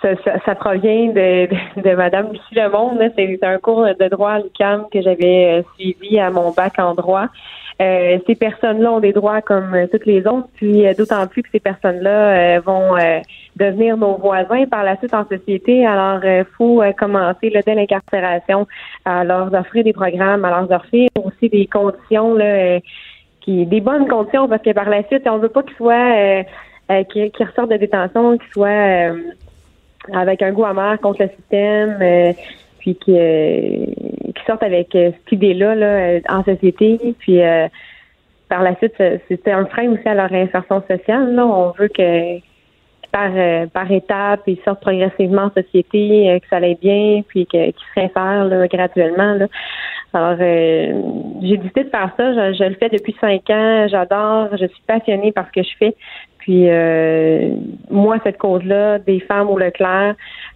[0.01, 3.11] ça, ça, ça provient de, de, de Madame Lucie Lemonde.
[3.15, 6.93] C'est un cours de droit à l'UQAM que j'avais euh, suivi à mon bac en
[6.93, 7.28] droit.
[7.80, 11.43] Euh, ces personnes-là ont des droits comme euh, toutes les autres, puis euh, d'autant plus
[11.43, 12.95] que ces personnes-là vont
[13.55, 15.86] devenir nos voisins par la suite en société.
[15.86, 18.68] Alors, il faut commencer là, dès l'incarcération
[19.05, 22.80] à leur offrir des programmes, à leur offrir aussi des conditions là,
[23.47, 26.43] des bonnes conditions parce que par la suite, on veut pas qu'ils soient euh,
[26.91, 27.03] euh,
[27.39, 29.21] ressortent de détention, qu'ils soient euh,
[30.13, 32.33] avec un goût amer contre le système, euh,
[32.79, 33.85] puis qu'ils euh,
[34.25, 37.39] qu'ils sortent avec cette idée-là là, en société, puis
[38.49, 38.93] par la suite,
[39.27, 41.35] c'était un frein aussi à leur réinsertion sociale.
[41.35, 41.45] Là.
[41.45, 42.39] On veut que
[43.12, 47.45] par euh, par étapes, ils sortent progressivement en société, euh, que ça aille bien, puis
[47.45, 49.34] qu'ils se réinsèrent là, graduellement.
[49.34, 49.47] Là.
[50.14, 51.01] Alors, euh,
[51.41, 52.34] j'ai décidé de faire ça.
[52.34, 53.88] Je, je le fais depuis cinq ans.
[53.88, 54.49] J'adore.
[54.58, 55.95] Je suis passionnée par ce que je fais.
[56.39, 57.55] Puis, euh,
[57.89, 60.16] moi, cette cause-là, des femmes au Leclerc,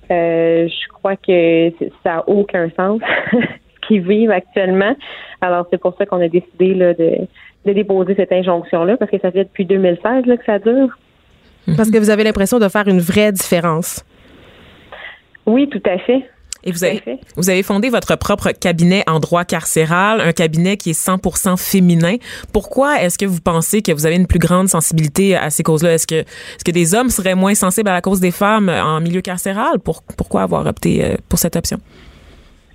[0.10, 1.70] euh, je crois que
[2.02, 4.96] ça n'a aucun sens ce qu'ils vivent actuellement.
[5.42, 7.28] Alors, c'est pour ça qu'on a décidé là, de,
[7.66, 10.98] de déposer cette injonction-là, parce que ça fait depuis 2016 là, que ça dure.
[11.78, 14.04] Parce que vous avez l'impression de faire une vraie différence.
[15.46, 16.24] Oui, tout à fait.
[16.64, 17.02] Et vous avez,
[17.36, 22.18] vous avez fondé votre propre cabinet en droit carcéral, un cabinet qui est 100% féminin.
[22.54, 25.94] Pourquoi est-ce que vous pensez que vous avez une plus grande sensibilité à ces causes-là?
[25.94, 29.02] Est-ce que, est-ce que des hommes seraient moins sensibles à la cause des femmes en
[29.02, 29.80] milieu carcéral?
[29.80, 31.80] Pour, pourquoi avoir opté euh, pour cette option?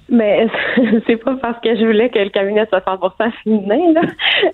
[0.08, 0.46] Mais
[1.06, 4.02] c'est pas parce que je voulais que le cabinet soit 100% féminin, là.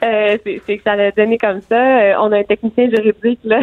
[0.03, 2.01] Euh, c'est que ça l'a donné comme ça.
[2.01, 3.61] Euh, on a un technicien juridique, là,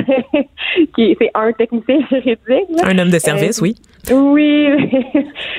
[0.96, 2.84] qui c'est un technicien juridique.
[2.84, 3.76] Un homme de service, oui.
[4.12, 4.70] Oui,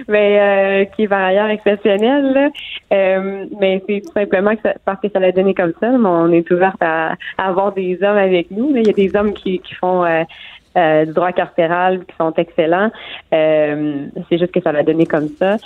[0.08, 2.52] mais euh, qui est par ailleurs exceptionnel.
[2.92, 5.90] Euh, mais c'est tout simplement que parce que ça l'a donné comme ça.
[5.90, 8.72] Mais on est ouvert à, avoir des hommes avec nous.
[8.76, 10.04] Il y a des hommes qui, qui font
[10.76, 12.90] euh, du droit carcéral qui sont excellents.
[13.30, 15.56] c'est juste que ça l'a donné comme ça.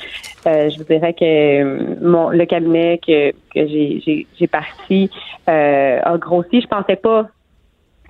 [0.44, 5.10] je vous dirais que mon le cabinet que, que j'ai, j'ai, parti
[5.46, 6.60] a grossi.
[6.60, 7.28] Je pensais pas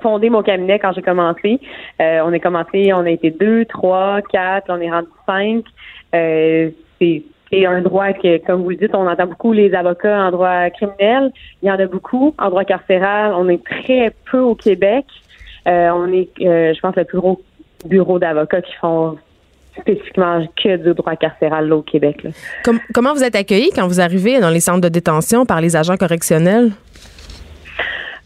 [0.04, 1.58] fondé mon cabinet quand j'ai commencé.
[2.00, 5.64] Euh, on a commencé, on a été deux, trois, quatre, on est rendu cinq.
[6.14, 6.70] Euh,
[7.00, 10.70] c'est un droit que, comme vous le dites, on entend beaucoup les avocats en droit
[10.70, 11.32] criminel.
[11.62, 12.34] Il y en a beaucoup.
[12.38, 15.06] En droit carcéral, on est très peu au Québec.
[15.66, 17.40] Euh, on est, je pense, le plus gros
[17.86, 19.16] bureau d'avocats qui font
[19.80, 22.24] spécifiquement que du droit carcéral au Québec.
[22.92, 25.96] comment vous êtes accueillis quand vous arrivez dans les centres de détention par les agents
[25.96, 26.70] correctionnels?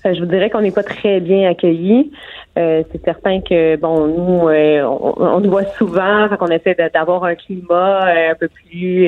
[0.07, 2.13] Euh, je vous dirais qu'on n'est pas très bien accueillis.
[2.59, 7.35] Euh, c'est certain que bon, nous, euh, on, nous voit souvent, qu'on essaie d'avoir un
[7.35, 9.07] climat un peu plus,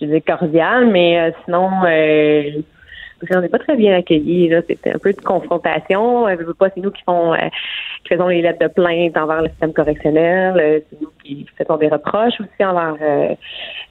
[0.00, 1.70] je veux cordial, mais sinon,
[3.34, 4.52] on n'est pas très bien accueillis.
[4.66, 6.28] C'est un peu de confrontation.
[6.28, 7.34] Je veux pas, c'est nous qui font,
[8.04, 10.82] qui faisons les lettres de plainte envers le système correctionnel.
[10.90, 12.96] c'est nous qui faisons des reproches aussi envers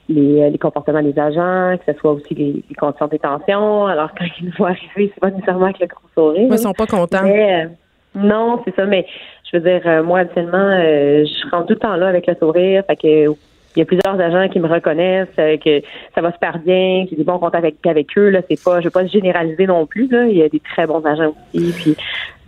[0.08, 3.86] les, les, comportements des agents, que ce soit aussi les, les conditions de détention.
[3.86, 6.48] Alors, quand ils nous voient arriver, c'est pas nécessairement avec le gros sourire.
[6.50, 7.24] Ils sont pas contents.
[7.24, 7.66] Euh,
[8.14, 9.06] non, c'est ça, mais
[9.50, 12.34] je veux dire, euh, moi, habituellement, euh, je rentre tout le temps là avec le
[12.34, 12.82] sourire.
[12.86, 13.28] Fait que
[13.76, 15.82] il y a plusieurs agents qui me reconnaissent, euh, que
[16.14, 18.30] ça va super bien, qui ont des bons contacts avec, avec eux.
[18.30, 20.08] Là, c'est pas, je veux pas généraliser non plus.
[20.08, 20.26] Là.
[20.26, 21.96] Il y a des très bons agents aussi, puis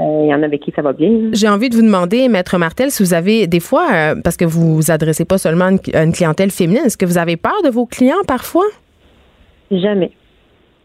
[0.01, 1.11] euh, il y en a avec qui ça va bien.
[1.33, 4.47] J'ai envie de vous demander, Maître Martel, si vous avez des fois, euh, parce que
[4.47, 7.69] vous vous adressez pas seulement à une, clientèle féminine, est-ce que vous avez peur de
[7.69, 8.67] vos clients parfois?
[9.71, 10.13] Jamais.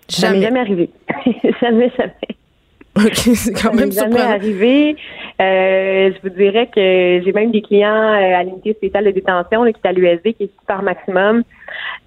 [0.09, 0.41] Jamais.
[0.41, 0.89] jamais arrivé.
[1.61, 2.32] jamais, jamais.
[2.97, 4.95] OK, c'est quand même jamais arrivé.
[5.41, 9.63] Euh, je vous dirais que j'ai même des clients euh, à l'unité spéciale de détention
[9.63, 11.43] qui est à l'USD, qui est super maximum,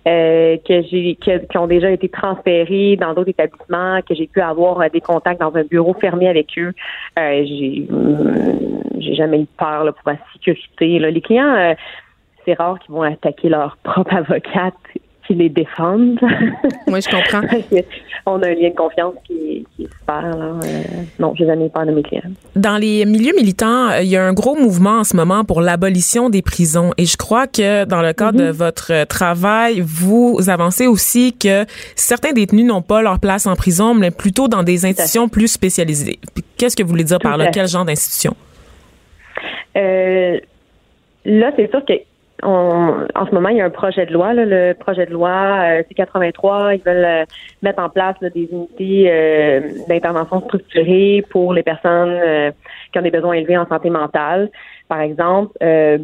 [0.07, 4.89] euh, que j'ai qui, ont déjà été transférés dans d'autres établissements, que j'ai pu avoir
[4.89, 6.73] des contacts dans un bureau fermé avec eux.
[7.17, 7.89] j'ai
[8.99, 11.01] j'ai jamais eu peur là, pour la sécurité.
[11.01, 11.11] Là.
[11.11, 11.75] Les clients,
[12.45, 14.75] c'est rare qu'ils vont attaquer leur propre avocate
[15.27, 16.19] qui les défendent.
[16.89, 17.41] Oui, je comprends.
[18.27, 20.23] on a un lien de confiance qui, est super.
[20.23, 20.55] Là.
[20.65, 20.83] Euh,
[21.19, 22.23] non, je n'ai jamais peur de mes clients.
[22.55, 26.31] Dans les milieux militants, il y a un gros mouvement en ce moment pour l'abolition
[26.31, 26.93] des prisons.
[26.97, 28.51] Et je crois que dans le cadre de mhm.
[28.51, 31.65] votre travail, vous avancez aussi que
[31.97, 36.21] certains détenus n'ont pas leur place en prison, mais plutôt dans des institutions plus spécialisées.
[36.57, 37.51] Qu'est-ce que vous voulez dire par là?
[37.51, 38.37] Quel genre d'institution?
[39.77, 40.39] Euh,
[41.25, 41.95] là, c'est sûr que
[42.43, 45.83] en ce moment, il y a un projet de loi, le projet de loi euh,
[45.91, 46.77] C83.
[46.77, 47.25] Ils veulent euh,
[47.63, 52.53] mettre en place des unités euh, d'intervention structurée pour les personnes
[52.93, 54.51] qui ont des besoins élevés en santé mentale,
[54.89, 55.57] par exemple.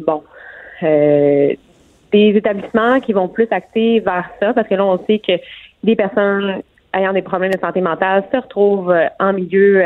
[0.05, 0.23] bon,
[0.81, 1.57] des
[2.11, 5.33] établissements qui vont plus axer vers ça, parce que là, on sait que
[5.83, 6.61] des personnes
[6.93, 9.81] ayant des problèmes de santé mentale se retrouvent en milieu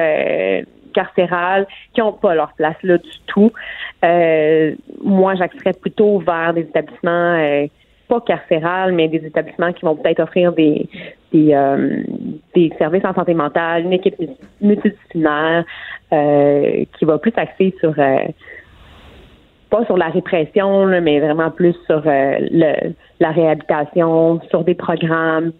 [0.97, 3.51] carcérales qui n'ont pas leur place là du tout.
[4.03, 4.73] Euh,
[5.03, 7.67] moi, j'axerais plutôt vers des établissements euh,
[8.07, 10.89] pas carcérales, mais des établissements qui vont peut-être offrir des
[11.33, 12.03] des, euh,
[12.55, 14.15] des services en santé mentale, une équipe
[14.61, 15.65] multidisciplinaire
[16.09, 17.93] qui va plus axer sur
[19.69, 25.51] pas sur la répression, mais vraiment plus sur le, la réhabilitation, sur des programmes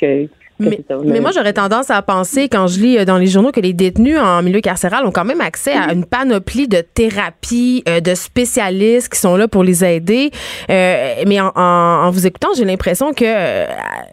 [0.00, 0.28] que,
[0.60, 3.72] mais, moi, j'aurais tendance à penser, quand je lis euh, dans les journaux, que les
[3.72, 8.14] détenus en milieu carcéral ont quand même accès à une panoplie de thérapies, euh, de
[8.14, 10.30] spécialistes qui sont là pour les aider.
[10.70, 13.24] Euh, mais en, vous écoutant, j'ai l'impression que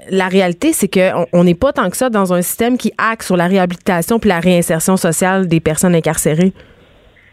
[0.10, 3.38] la réalité, c'est qu'on n'est pas tant que ça dans un système qui axe sur
[3.38, 6.54] la réhabilitation puis la réinsertion sociale des personnes incarcérées.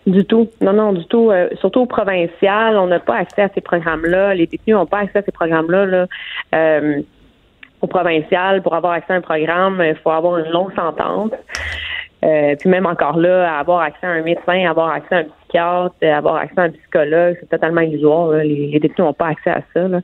[0.06, 0.48] Du tout.
[0.61, 1.30] Non, non, du tout.
[1.61, 4.34] surtout au provincial, on n'a pas accès à ces programmes-là.
[4.34, 5.86] Les détenus n'ont pas accès à ces programmes-là.
[5.86, 6.06] Là
[7.80, 11.30] au provincial, pour avoir accès à un programme, il faut avoir une longue sentence.
[12.24, 15.94] Euh, puis même encore là, avoir accès à un médecin, avoir accès à un psychiatre,
[16.02, 18.32] avoir accès à un psychologue, c'est totalement illusoire.
[18.32, 19.86] Les, les, détenus n'ont pas accès à ça.
[19.86, 20.00] Là.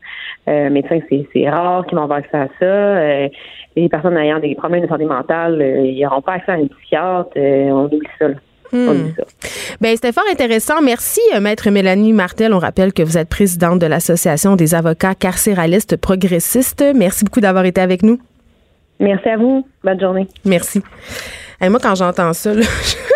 [0.49, 2.65] Euh, médecin, c'est rare qu'ils vont avoir accès à ça.
[2.65, 3.29] Euh,
[3.75, 7.37] les personnes ayant des problèmes de santé mentale, ils n'auront pas accès à un psychiatre.
[7.37, 8.27] on oublie ça.
[8.27, 8.35] On
[8.71, 9.25] ça.
[9.81, 10.83] Ben, c'était fort intéressant.
[10.83, 12.53] Merci, euh, Maître Mélanie Martel.
[12.53, 16.85] On rappelle que vous êtes présidente de l'Association des avocats carcéralistes progressistes.
[16.95, 18.19] Merci beaucoup d'avoir été avec nous.
[19.01, 19.67] Merci à vous.
[19.83, 20.29] Bonne journée.
[20.45, 20.83] Merci.
[21.61, 23.14] Et moi, quand j'entends ça, là, Je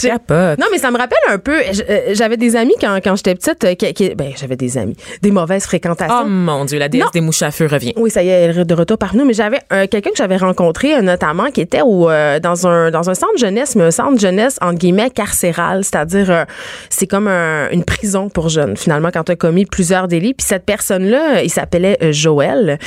[0.00, 0.58] capote.
[0.58, 1.58] Non, mais ça me rappelle un peu.
[1.60, 3.64] euh, J'avais des amis quand, quand j'étais petite.
[3.64, 4.96] euh, qui, qui- ben, j'avais des amis.
[5.22, 6.22] Des mauvaises fréquentations.
[6.22, 7.10] Oh mon Dieu, la déesse Non.
[7.12, 7.92] des mouches à feu revient.
[7.96, 9.24] Oui, ça y est, elle est de retour parmi nous.
[9.26, 12.90] Mais j'avais euh, quelqu'un que j'avais rencontré, euh, notamment, qui était au, euh, dans, un,
[12.90, 15.84] dans un centre jeunesse, mais un centre jeunesse, entre guillemets, carcéral.
[15.84, 16.46] C'est-à-dire,
[16.90, 20.34] c'est comme un- une prison pour jeunes, finalement, quand tu as commis plusieurs délits.
[20.34, 22.78] Puis cette personne-là, il s'appelait Joël.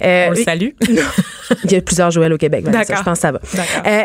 [0.00, 0.68] On le salue.
[1.64, 2.64] il y a plusieurs Joël au Québec.
[2.64, 2.96] D'accord.
[2.98, 3.40] Je pense que ça va.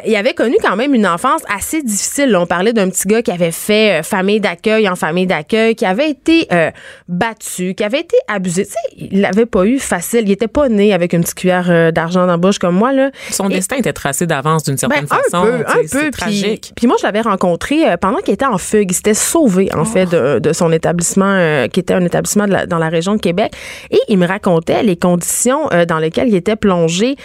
[0.05, 2.08] Il avait connu quand même une enfance assez difficile.
[2.17, 2.41] Là.
[2.41, 5.85] On parlait d'un petit gars qui avait fait euh, famille d'accueil en famille d'accueil, qui
[5.85, 6.71] avait été euh,
[7.07, 8.65] battu, qui avait été abusé.
[8.65, 8.77] Tu sais,
[9.11, 10.21] il l'avait pas eu facile.
[10.25, 12.91] Il était pas né avec une petite cuillère euh, d'argent dans la bouche comme moi.
[12.93, 13.11] Là.
[13.31, 15.37] Son Et- destin était tracé d'avance d'une certaine ben, façon.
[15.45, 15.99] un peu, un peu.
[16.01, 16.71] Puis, tragique.
[16.75, 18.91] puis moi, je l'avais rencontré pendant qu'il était en fugue.
[18.91, 22.65] Il s'était sauvé, en fait, de, de son établissement, qui était un établissement de la-
[22.65, 23.51] dans la région de Québec.
[23.91, 27.15] Et il me racontait les conditions dans lesquelles il était plongé,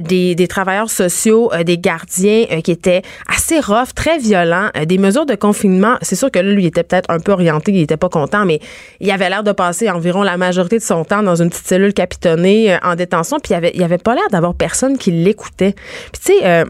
[0.00, 5.26] des, des travailleurs sociaux, des gardiens qui étaient assez rough, très violents, euh, des mesures
[5.26, 5.96] de confinement.
[6.02, 8.44] C'est sûr que là, lui, il était peut-être un peu orienté, il était pas content,
[8.44, 8.60] mais
[9.00, 11.94] il avait l'air de passer environ la majorité de son temps dans une petite cellule
[11.94, 15.74] capitonnée euh, en détention, puis il avait, il avait pas l'air d'avoir personne qui l'écoutait.
[16.12, 16.64] Puis tu sais, euh,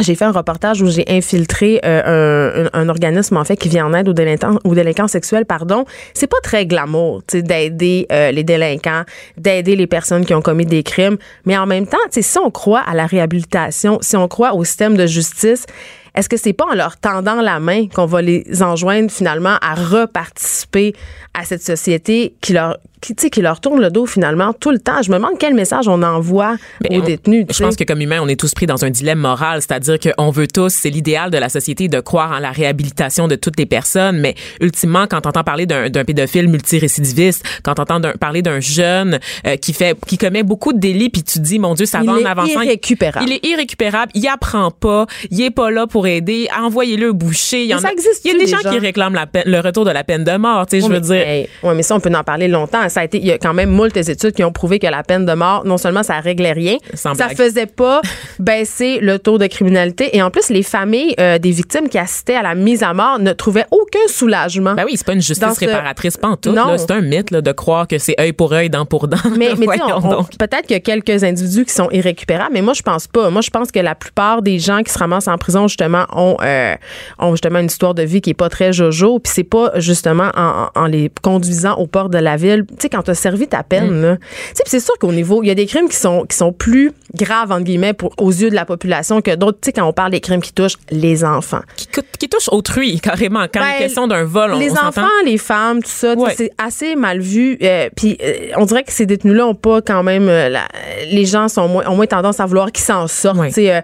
[0.00, 4.08] j'ai fait un reportage où j'ai infiltré un, organisme en fait qui vient en aide
[4.08, 5.44] aux délinquants, aux délinquants sexuels.
[5.44, 9.02] Pardon, c'est pas très glamour, tu sais, d'aider les délinquants,
[9.36, 12.38] d'aider les personnes qui ont commis des crimes, mais en même temps, tu sais, si
[12.38, 15.66] on croit à la réhabilitation, si on croit au système de justice.
[16.14, 19.74] Est-ce que c'est pas en leur tendant la main qu'on va les enjoindre finalement à
[19.74, 20.94] reparticiper
[21.34, 25.02] à cette société qui leur qui, leur tourne le dos finalement tout le temps?
[25.02, 27.46] Je me demande quel message on envoie Mais aux on- détenus.
[27.50, 30.30] Je pense que comme humains, on est tous pris dans un dilemme moral, c'est-à-dire qu'on
[30.30, 33.66] veut tous, c'est l'idéal de la société de croire en la réhabilitation de toutes les
[33.66, 38.60] personnes, mais ultimement, quand on entend parler d'un pédophile multirécidiviste, quand on entend parler d'un
[38.60, 41.86] jeune euh, qui fait, qui commet beaucoup de délits, puis tu te dis, mon Dieu,
[41.86, 42.60] ça Il va en est avançant.
[42.62, 43.26] irrécupérable.
[43.28, 44.12] Il est irrécupérable.
[44.14, 45.06] Il apprend pas.
[45.30, 46.48] Il est pas là pour aider.
[46.58, 47.62] Envoyez-le au boucher.
[47.64, 48.70] Il y en ça a- existe-tu, Il y a des gens gens?
[48.70, 50.66] qui réclament la peine- le retour de la peine de mort.
[50.66, 51.48] Tu sais, je Oui, veux mais, dire.
[51.62, 52.82] ouais, mais ça, on peut en parler longtemps.
[52.92, 55.02] Ça a été, il y a quand même moult études qui ont prouvé que la
[55.02, 57.36] peine de mort, non seulement ça réglait rien, Sans ça blague.
[57.36, 58.00] faisait pas
[58.38, 60.16] baisser le taux de criminalité.
[60.16, 63.18] Et en plus, les familles euh, des victimes qui assistaient à la mise à mort
[63.18, 64.74] ne trouvaient aucun soulagement.
[64.74, 66.54] Ben oui, c'est pas une justice ce- réparatrice pantoute.
[66.54, 66.66] Non.
[66.68, 66.78] là.
[66.78, 69.16] C'est un mythe là, de croire que c'est œil pour œil, dent pour dent.
[69.38, 73.06] Mais, mais peut-être qu'il y a quelques individus qui sont irrécupérables, mais moi, je pense
[73.06, 73.30] pas.
[73.30, 76.36] Moi, je pense que la plupart des gens qui se ramassent en prison, justement, ont,
[76.42, 76.74] euh,
[77.18, 79.18] ont justement une histoire de vie qui est pas très jojo.
[79.18, 82.64] Puis c'est pas justement en, en- en les conduisant au port de la ville.
[82.82, 84.02] Tu sais, quand t'as servi ta peine, Mm.
[84.02, 84.16] là.
[84.16, 84.22] Tu
[84.54, 86.52] sais, puis c'est sûr qu'au niveau, il y a des crimes qui sont, qui sont
[86.52, 89.58] plus graves, entre guillemets, pour, aux yeux de la population que d'autres.
[89.60, 91.60] Tu sais, quand on parle des crimes qui touchent les enfants.
[91.76, 93.44] qui, cou- qui touche autrui, carrément.
[93.52, 96.14] Quand Ben, il est question d'un vol, on, les on enfants, les femmes, tout ça,
[96.14, 96.34] Ouais.
[96.36, 97.56] c'est assez mal vu.
[97.62, 100.28] Euh, Puis euh, on dirait que ces détenus-là ont pas quand même.
[100.28, 100.66] euh, la-
[101.10, 103.38] les gens sont moins, ont moins tendance à vouloir qu'ils s'en sortent.
[103.38, 103.48] Ouais.
[103.48, 103.82] Tu sais,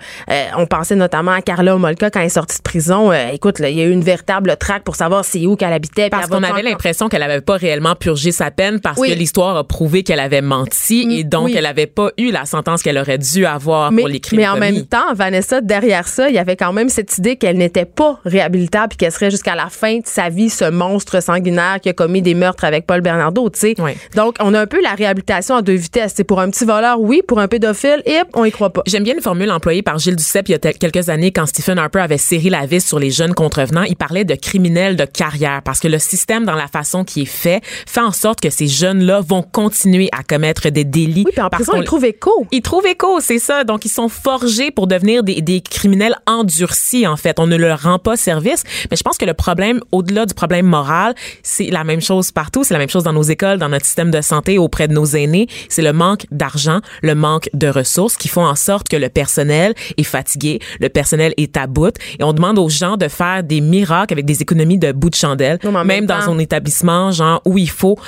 [0.56, 3.12] on pensait notamment à Carla Omolka quand elle est sortie de prison.
[3.32, 6.08] Écoute, là, il y a eu une véritable traque pour savoir c'est où qu'elle habitait.
[6.10, 9.10] Parce qu'on avait l'impression qu'elle avait pas réellement purgé sa peine parce Oui.
[9.10, 11.54] que l'histoire a prouvé qu'elle avait menti et donc oui.
[11.56, 14.48] elle avait pas eu la sentence qu'elle aurait dû avoir mais, pour les crimes mais
[14.48, 14.72] en commis.
[14.72, 18.18] même temps, Vanessa, derrière ça, il y avait quand même cette idée qu'elle n'était pas
[18.24, 21.92] réhabilitable puis qu'elle serait jusqu'à la fin de sa vie ce monstre sanguinaire qui a
[21.92, 23.80] commis des meurtres avec Paul Bernardo, tu sais.
[23.80, 23.96] Ouais.
[24.14, 26.14] Donc, on a un peu la réhabilitation à deux vitesses.
[26.16, 28.82] C'est pour un petit voleur, oui, pour un pédophile, et on y croit pas.
[28.86, 31.78] J'aime bien une formule employée par Gilles Duceppe il y a quelques années quand Stephen
[31.78, 33.82] Harper avait serré la vis sur les jeunes contrevenants.
[33.82, 37.24] Il parlait de criminels de carrière parce que le système, dans la façon qui est
[37.26, 41.24] fait, fait en sorte que ces jeunes-là vont continuer à commettre des délits.
[41.26, 42.46] Oui, puis en prison, ils trouvent écho.
[42.50, 43.64] Ils trouvent écho, c'est ça.
[43.64, 47.38] Donc, ils sont forgés pour devenir des, des criminels endurcis, en fait.
[47.38, 48.64] On ne leur rend pas service.
[48.90, 52.64] Mais je pense que le problème, au-delà du problème moral, c'est la même chose partout.
[52.64, 55.04] C'est la même chose dans nos écoles, dans notre système de santé, auprès de nos
[55.04, 55.46] aînés.
[55.68, 59.74] C'est le manque d'argent, le manque de ressources qui font en sorte que le personnel
[59.96, 61.94] est fatigué, le personnel est à bout.
[62.18, 65.14] Et on demande aux gens de faire des miracles avec des économies de bout de
[65.14, 67.98] chandelle, Non, même même dans un établissement, genre, où il faut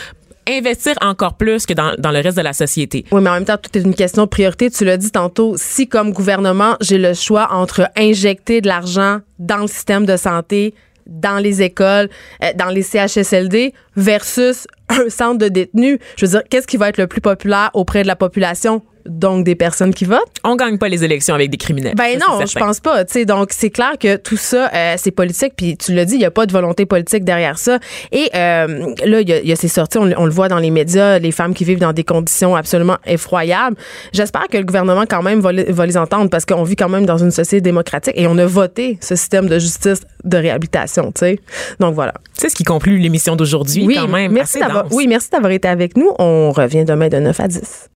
[0.58, 3.04] investir encore plus que dans, le reste de la société.
[3.12, 4.70] Oui, mais en même temps, tout est une question de priorité.
[4.70, 9.58] Tu l'as dit tantôt, si comme gouvernement, j'ai le choix entre injecter de l'argent dans
[9.58, 10.74] le système de santé,
[11.06, 12.08] dans les écoles,
[12.42, 16.88] euh, dans les CHSLD, versus un centre de détenus, je veux dire, qu'est-ce qui va
[16.88, 18.82] être le plus populaire auprès de la population?
[19.06, 20.20] Donc des personnes qui votent?
[20.44, 21.94] On gagne pas les élections avec des criminels.
[21.96, 23.04] Ben Ça, non, je pense pas.
[23.04, 25.52] Tu sais, donc c'est clair que tout ça, euh, c'est politique.
[25.56, 27.78] Puis tu l'as dit, il y a pas de volonté politique derrière ça.
[28.12, 30.30] Et euh, là, il y a, il y a ces sorties, on, le- on le
[30.32, 33.76] voit dans les médias, les femmes qui vivent dans des conditions absolument effroyables.
[34.12, 36.88] J'espère que le gouvernement quand même va, les- va les entendre parce qu'on vit quand
[36.88, 41.12] même dans une société démocratique et on a voté ce système de justice de réhabilitation.
[41.12, 41.38] Tu sais,
[41.78, 42.14] donc voilà.
[42.32, 44.32] C'est ce qui conclut l'émission d'aujourd'hui Oui, quand même.
[44.32, 44.86] merci d'avoir.
[44.92, 46.10] Oui, merci d'avoir été avec nous.
[46.18, 47.90] On revient demain de 9 à 10.